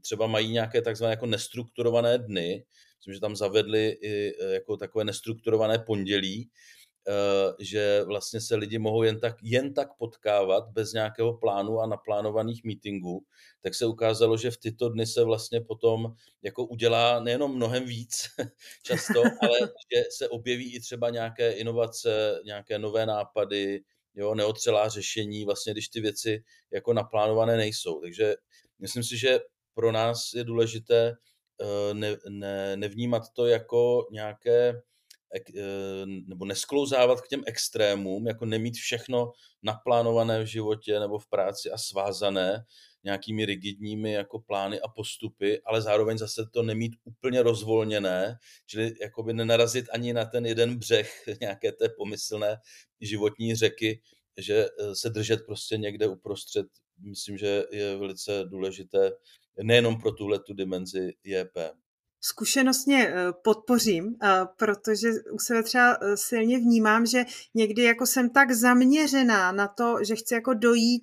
třeba 0.00 0.26
mají 0.26 0.52
nějaké 0.52 0.82
takzvané 0.82 1.12
jako 1.12 1.26
nestrukturované 1.26 2.18
dny, 2.18 2.64
myslím, 2.98 3.14
že 3.14 3.20
tam 3.20 3.36
zavedli 3.36 3.98
i 4.02 4.32
jako 4.52 4.76
takové 4.76 5.04
nestrukturované 5.04 5.78
pondělí, 5.78 6.50
Eh, 7.08 7.54
že 7.58 8.02
vlastně 8.04 8.40
se 8.40 8.56
lidi 8.56 8.78
mohou 8.78 9.02
jen 9.02 9.20
tak, 9.20 9.34
jen 9.42 9.74
tak 9.74 9.88
potkávat 9.98 10.68
bez 10.68 10.92
nějakého 10.92 11.38
plánu 11.38 11.80
a 11.80 11.86
naplánovaných 11.86 12.64
meetingů, 12.64 13.24
tak 13.60 13.74
se 13.74 13.86
ukázalo, 13.86 14.36
že 14.36 14.50
v 14.50 14.56
tyto 14.56 14.88
dny 14.88 15.06
se 15.06 15.24
vlastně 15.24 15.60
potom 15.60 16.14
jako 16.42 16.66
udělá 16.66 17.20
nejenom 17.20 17.56
mnohem 17.56 17.84
víc 17.84 18.28
často, 18.82 19.22
ale 19.22 19.58
že 19.60 20.02
se 20.10 20.28
objeví 20.28 20.74
i 20.74 20.80
třeba 20.80 21.10
nějaké 21.10 21.52
inovace, 21.52 22.40
nějaké 22.44 22.78
nové 22.78 23.06
nápady, 23.06 23.80
jo, 24.14 24.34
neotřelá 24.34 24.88
řešení, 24.88 25.44
vlastně 25.44 25.72
když 25.72 25.88
ty 25.88 26.00
věci 26.00 26.44
jako 26.72 26.92
naplánované 26.92 27.56
nejsou. 27.56 28.00
Takže 28.00 28.34
myslím 28.78 29.02
si, 29.02 29.18
že 29.18 29.40
pro 29.74 29.92
nás 29.92 30.32
je 30.34 30.44
důležité 30.44 31.14
ne, 31.92 32.16
ne, 32.28 32.76
nevnímat 32.76 33.22
to 33.32 33.46
jako 33.46 34.08
nějaké 34.12 34.82
Eh, 35.36 36.06
nebo 36.06 36.44
nesklouzávat 36.44 37.20
k 37.20 37.28
těm 37.28 37.42
extrémům, 37.46 38.26
jako 38.26 38.44
nemít 38.44 38.74
všechno 38.74 39.32
naplánované 39.62 40.42
v 40.42 40.46
životě 40.46 41.00
nebo 41.00 41.18
v 41.18 41.28
práci 41.28 41.70
a 41.70 41.78
svázané 41.78 42.64
nějakými 43.04 43.44
rigidními 43.44 44.12
jako 44.12 44.38
plány 44.38 44.80
a 44.80 44.88
postupy, 44.88 45.62
ale 45.62 45.82
zároveň 45.82 46.18
zase 46.18 46.42
to 46.52 46.62
nemít 46.62 46.92
úplně 47.04 47.42
rozvolněné, 47.42 48.38
čili 48.66 48.94
jakoby 49.00 49.32
nenarazit 49.32 49.86
ani 49.92 50.12
na 50.12 50.24
ten 50.24 50.46
jeden 50.46 50.78
břeh 50.78 51.24
nějaké 51.40 51.72
té 51.72 51.88
pomyslné 51.88 52.56
životní 53.00 53.54
řeky, 53.54 54.00
že 54.38 54.66
eh, 54.66 54.94
se 54.94 55.10
držet 55.10 55.46
prostě 55.46 55.76
někde 55.76 56.06
uprostřed, 56.06 56.66
myslím, 56.98 57.38
že 57.38 57.64
je 57.72 57.96
velice 57.96 58.44
důležité 58.44 59.12
nejenom 59.62 60.00
pro 60.00 60.12
tuhle 60.12 60.38
tu 60.38 60.54
dimenzi 60.54 61.14
JP. 61.24 61.58
Zkušenostně 62.20 63.08
eh, 63.08 63.32
podpořím, 63.44 64.16
eh, 64.22 64.28
protože 64.56 65.08
u 65.32 65.38
sebe 65.38 65.62
třeba 65.62 65.98
eh, 66.02 66.16
silně 66.16 66.58
vnímám, 66.58 67.06
že 67.06 67.24
někdy 67.54 67.82
jako 67.82 68.06
jsem 68.06 68.30
tak 68.30 68.50
zaměřená 68.50 69.52
na 69.52 69.68
to, 69.68 69.96
že 70.02 70.16
chci 70.16 70.34
jako 70.34 70.54
dojít 70.54 71.02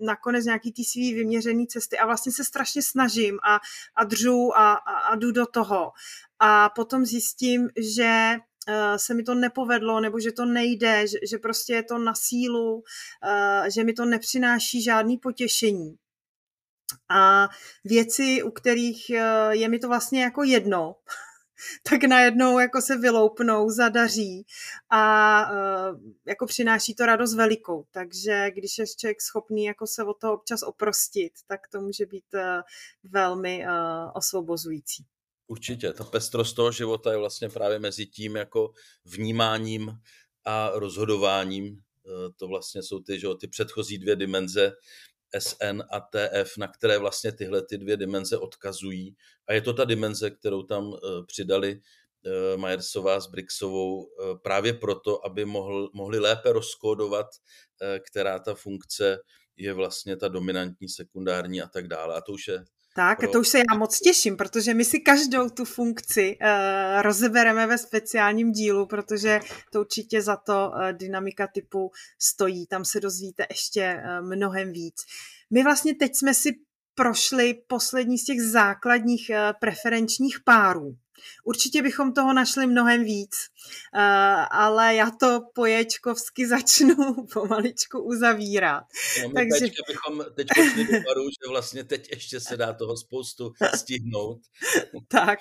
nakonec 0.00 0.44
nějaký 0.44 0.72
ty 0.72 0.84
svý 0.84 1.14
vyměřený 1.14 1.66
cesty 1.66 1.98
a 1.98 2.06
vlastně 2.06 2.32
se 2.32 2.44
strašně 2.44 2.82
snažím 2.82 3.38
a, 3.48 3.60
a 3.96 4.04
držu 4.04 4.56
a, 4.56 4.72
a, 4.72 4.92
a 4.92 5.16
jdu 5.16 5.32
do 5.32 5.46
toho. 5.46 5.92
A 6.38 6.68
potom 6.68 7.06
zjistím, 7.06 7.68
že 7.96 8.36
se 8.96 9.14
mi 9.14 9.22
to 9.22 9.34
nepovedlo, 9.34 10.00
nebo 10.00 10.20
že 10.20 10.32
to 10.32 10.44
nejde, 10.44 11.06
že, 11.06 11.18
že 11.30 11.38
prostě 11.38 11.72
je 11.72 11.82
to 11.82 11.98
na 11.98 12.14
sílu, 12.14 12.82
že 13.68 13.84
mi 13.84 13.92
to 13.92 14.04
nepřináší 14.04 14.82
žádný 14.82 15.18
potěšení 15.18 15.96
a 17.08 17.48
věci, 17.84 18.42
u 18.42 18.50
kterých 18.50 19.10
eh, 19.10 19.56
je 19.56 19.68
mi 19.68 19.78
to 19.78 19.88
vlastně 19.88 20.22
jako 20.22 20.42
jedno, 20.42 20.94
tak 21.90 22.04
najednou 22.04 22.58
jako 22.58 22.82
se 22.82 22.96
vyloupnou, 22.96 23.70
zadaří 23.70 24.46
a 24.90 25.42
uh, 25.50 26.00
jako 26.26 26.46
přináší 26.46 26.94
to 26.94 27.06
radost 27.06 27.34
velikou. 27.34 27.84
Takže 27.90 28.50
když 28.50 28.78
je 28.78 28.84
člověk 28.98 29.20
schopný 29.20 29.64
jako 29.64 29.86
se 29.86 30.04
od 30.04 30.20
toho 30.20 30.34
občas 30.34 30.62
oprostit, 30.62 31.32
tak 31.48 31.60
to 31.72 31.80
může 31.80 32.06
být 32.06 32.24
uh, 32.34 32.40
velmi 33.02 33.64
osvobozující. 34.14 35.04
Určitě, 35.46 35.92
ta 35.92 36.04
pestrost 36.04 36.56
toho 36.56 36.72
života 36.72 37.12
je 37.12 37.18
vlastně 37.18 37.48
právě 37.48 37.78
mezi 37.78 38.06
tím 38.06 38.36
jako 38.36 38.72
vnímáním 39.04 39.92
a 40.44 40.70
rozhodováním. 40.74 41.82
To 42.36 42.48
vlastně 42.48 42.82
jsou 42.82 43.00
ty, 43.00 43.20
že, 43.20 43.26
ty 43.40 43.48
předchozí 43.48 43.98
dvě 43.98 44.16
dimenze, 44.16 44.72
SN 45.38 45.82
a 45.90 46.00
TF, 46.00 46.56
na 46.56 46.68
které 46.68 46.98
vlastně 46.98 47.32
tyhle 47.32 47.62
ty 47.62 47.78
dvě 47.78 47.96
dimenze 47.96 48.38
odkazují. 48.38 49.16
A 49.48 49.52
je 49.52 49.60
to 49.60 49.72
ta 49.72 49.84
dimenze, 49.84 50.30
kterou 50.30 50.62
tam 50.62 50.94
eh, 50.94 51.22
přidali 51.26 51.80
eh, 52.26 52.56
Majersová 52.56 53.20
s 53.20 53.26
Brixovou 53.26 54.06
eh, 54.06 54.38
právě 54.42 54.72
proto, 54.72 55.26
aby 55.26 55.44
mohl, 55.44 55.90
mohli 55.94 56.18
lépe 56.18 56.52
rozkódovat, 56.52 57.26
která 58.10 58.38
ta 58.38 58.54
funkce 58.54 59.18
je 59.56 59.72
vlastně 59.72 60.16
ta 60.16 60.28
dominantní, 60.28 60.88
sekundární 60.88 61.62
a 61.62 61.68
tak 61.68 61.88
dále. 61.88 62.14
A 62.14 62.20
to 62.20 62.32
už 62.32 62.48
je 62.48 62.64
tak, 62.94 63.18
pro... 63.18 63.30
to 63.30 63.40
už 63.40 63.48
se 63.48 63.58
já 63.58 63.78
moc 63.78 63.98
těším, 63.98 64.36
protože 64.36 64.74
my 64.74 64.84
si 64.84 65.00
každou 65.00 65.48
tu 65.48 65.64
funkci 65.64 66.36
uh, 66.42 67.02
rozebereme 67.02 67.66
ve 67.66 67.78
speciálním 67.78 68.52
dílu, 68.52 68.86
protože 68.86 69.40
to 69.72 69.80
určitě 69.80 70.22
za 70.22 70.36
to 70.36 70.72
uh, 70.74 70.92
dynamika 70.92 71.46
typu 71.46 71.90
stojí. 72.18 72.66
Tam 72.66 72.84
se 72.84 73.00
dozvíte 73.00 73.46
ještě 73.50 74.02
uh, 74.04 74.26
mnohem 74.26 74.72
víc. 74.72 74.94
My 75.50 75.62
vlastně 75.62 75.94
teď 75.94 76.16
jsme 76.16 76.34
si 76.34 76.50
prošli 76.94 77.54
poslední 77.54 78.18
z 78.18 78.24
těch 78.24 78.42
základních 78.42 79.30
uh, 79.30 79.36
preferenčních 79.60 80.40
párů. 80.44 80.96
Určitě 81.44 81.82
bychom 81.82 82.12
toho 82.12 82.32
našli 82.32 82.66
mnohem 82.66 83.04
víc, 83.04 83.30
uh, 83.94 84.00
ale 84.50 84.94
já 84.94 85.10
to 85.10 85.40
poječkovsky 85.54 86.46
začnu 86.48 86.96
pomaličku 87.32 88.02
uzavírat. 88.02 88.84
No, 89.22 89.32
Takže... 89.32 89.60
teďka 89.60 89.82
bychom 89.88 90.24
teď 90.36 90.48
šli 90.72 90.84
do 90.84 90.92
baru, 90.92 91.22
že 91.22 91.48
vlastně 91.48 91.84
teď 91.84 92.10
ještě 92.10 92.40
se 92.40 92.56
dá 92.56 92.72
toho 92.72 92.96
spoustu 92.96 93.52
stihnout. 93.76 94.40
tak, 95.08 95.38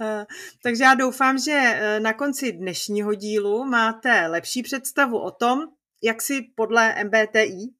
uh, 0.00 0.24
takže 0.62 0.84
já 0.84 0.94
doufám, 0.94 1.38
že 1.38 1.80
na 2.02 2.12
konci 2.12 2.52
dnešního 2.52 3.14
dílu 3.14 3.64
máte 3.64 4.26
lepší 4.26 4.62
představu 4.62 5.18
o 5.18 5.30
tom, 5.30 5.60
jak 6.02 6.22
si 6.22 6.42
podle 6.54 7.04
MBTI 7.04 7.74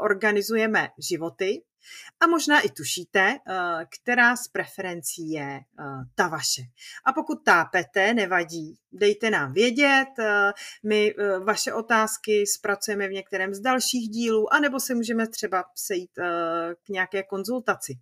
organizujeme 0.00 0.88
životy, 1.10 1.62
a 2.20 2.26
možná 2.26 2.60
i 2.60 2.70
tušíte, 2.70 3.20
eh, 3.20 3.86
která 4.00 4.36
z 4.36 4.48
preferencí 4.48 5.30
je 5.30 5.60
eh, 5.60 5.84
ta 6.14 6.28
vaše. 6.28 6.62
A 7.04 7.12
pokud 7.12 7.44
tápete, 7.44 8.14
nevadí, 8.14 8.78
dejte 8.92 9.30
nám 9.30 9.52
vědět, 9.52 10.08
eh, 10.18 10.52
my 10.82 11.14
vaše 11.44 11.72
otázky 11.72 12.46
zpracujeme 12.46 13.08
v 13.08 13.12
některém 13.12 13.54
z 13.54 13.60
dalších 13.60 14.08
dílů, 14.08 14.52
anebo 14.52 14.80
se 14.80 14.94
můžeme 14.94 15.28
třeba 15.28 15.64
sejít 15.74 16.10
k 16.84 16.88
nějaké 16.88 17.22
konzultaci. 17.22 17.98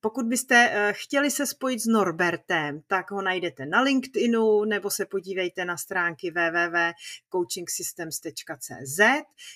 Pokud 0.00 0.26
byste 0.26 0.70
eh, 0.70 0.92
chtěli 0.92 1.30
se 1.30 1.46
spojit 1.46 1.80
s 1.80 1.86
Norbertem, 1.86 2.80
tak 2.86 3.10
ho 3.10 3.22
najdete 3.22 3.66
na 3.66 3.80
LinkedInu 3.80 4.64
nebo 4.64 4.90
se 4.90 5.06
podívejte 5.06 5.64
na 5.64 5.76
stránky 5.76 6.30
www.coachingsystems.cz. 6.30 9.00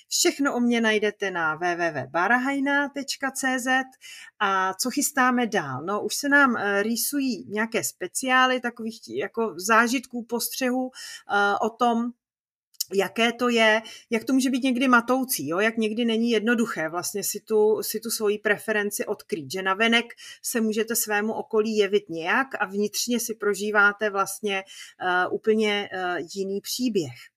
Všechno 0.09 0.55
o 0.55 0.61
mě 0.61 0.81
najdete 0.81 1.31
na 1.31 1.55
www.barahajna.cz 1.55 3.67
a 4.39 4.75
co 4.75 4.91
chystáme 4.91 5.47
dál? 5.47 5.83
No, 5.85 6.05
už 6.05 6.15
se 6.15 6.29
nám 6.29 6.57
eh, 6.57 6.83
rýsují 6.83 7.47
nějaké 7.49 7.85
speciály 7.85 8.61
takových 8.61 9.01
jako 9.09 9.55
zážitků, 9.57 10.25
postřehů 10.25 10.91
eh, 10.91 11.55
o 11.61 11.71
tom, 11.71 12.13
jaké 12.95 13.33
to 13.33 13.49
je, 13.49 13.83
jak 14.11 14.25
to 14.25 14.33
může 14.33 14.51
být 14.51 14.65
někdy 14.65 14.89
matoucí, 14.89 15.49
jo? 15.49 15.61
jak 15.61 15.77
někdy 15.77 16.05
není 16.05 16.31
jednoduché 16.31 16.89
vlastně 16.89 17.25
si 17.25 17.41
tu, 17.41 17.83
si 17.83 18.01
tu 18.01 18.11
svoji 18.11 18.39
preferenci 18.39 19.07
odkrýt, 19.07 19.53
že 19.53 19.63
na 19.63 19.75
venek 19.75 20.05
se 20.43 20.61
můžete 20.61 20.97
svému 20.97 21.33
okolí 21.33 21.77
jevit 21.77 22.09
nějak 22.09 22.49
a 22.61 22.67
vnitřně 22.67 23.21
si 23.21 23.35
prožíváte 23.35 24.11
vlastně 24.11 24.65
uh, 25.27 25.35
úplně 25.35 25.91
uh, 25.95 26.27
jiný 26.35 26.61
příběh. 26.61 27.32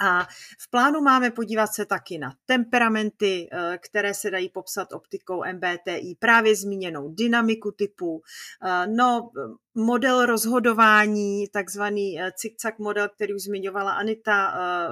A 0.00 0.24
v 0.58 0.70
plánu 0.70 1.00
máme 1.00 1.30
podívat 1.30 1.66
se 1.66 1.86
taky 1.86 2.18
na 2.18 2.34
temperamenty, 2.46 3.48
eh, 3.52 3.78
které 3.78 4.14
se 4.14 4.30
dají 4.30 4.48
popsat 4.48 4.92
optikou 4.92 5.44
MBTI, 5.44 6.16
právě 6.18 6.56
zmíněnou 6.56 7.14
dynamiku 7.14 7.72
typu, 7.72 8.22
eh, 8.64 8.86
no, 8.86 9.30
model 9.74 10.26
rozhodování, 10.26 11.48
takzvaný 11.48 12.20
eh, 12.20 12.32
cik 12.36 12.78
model, 12.78 13.08
který 13.08 13.34
už 13.34 13.42
zmiňovala 13.42 13.92
Anita 13.92 14.30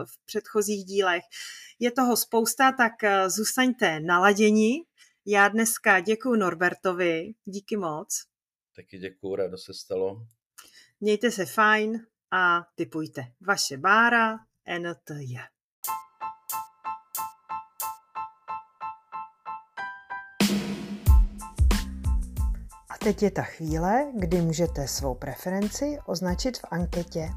v 0.05 0.27
předchozích 0.27 0.85
dílech. 0.85 1.23
Je 1.79 1.91
toho 1.91 2.17
spousta, 2.17 2.73
tak 2.73 2.93
zůstaňte 3.27 4.01
naladěni. 4.01 4.85
Já 5.27 5.49
dneska 5.49 6.01
děkuji 6.01 6.37
Norbertovi, 6.37 7.35
díky 7.45 7.77
moc. 7.77 8.25
Taky 8.77 8.99
děkuji, 8.99 9.37
rádo 9.37 9.59
se 9.59 9.75
stalo. 9.75 10.27
Mějte 11.01 11.31
se 11.31 11.47
fajn 11.47 12.07
a 12.31 12.67
typujte. 12.75 13.33
Vaše 13.41 13.77
Bára, 13.77 14.39
NTJ. 14.69 15.39
A 22.91 22.99
teď 22.99 23.23
je 23.23 23.31
ta 23.31 23.43
chvíle, 23.43 24.13
kdy 24.15 24.41
můžete 24.41 24.89
svou 24.89 25.15
preferenci 25.15 25.99
označit 26.07 26.59
v 26.59 26.65
anketě 26.71 27.31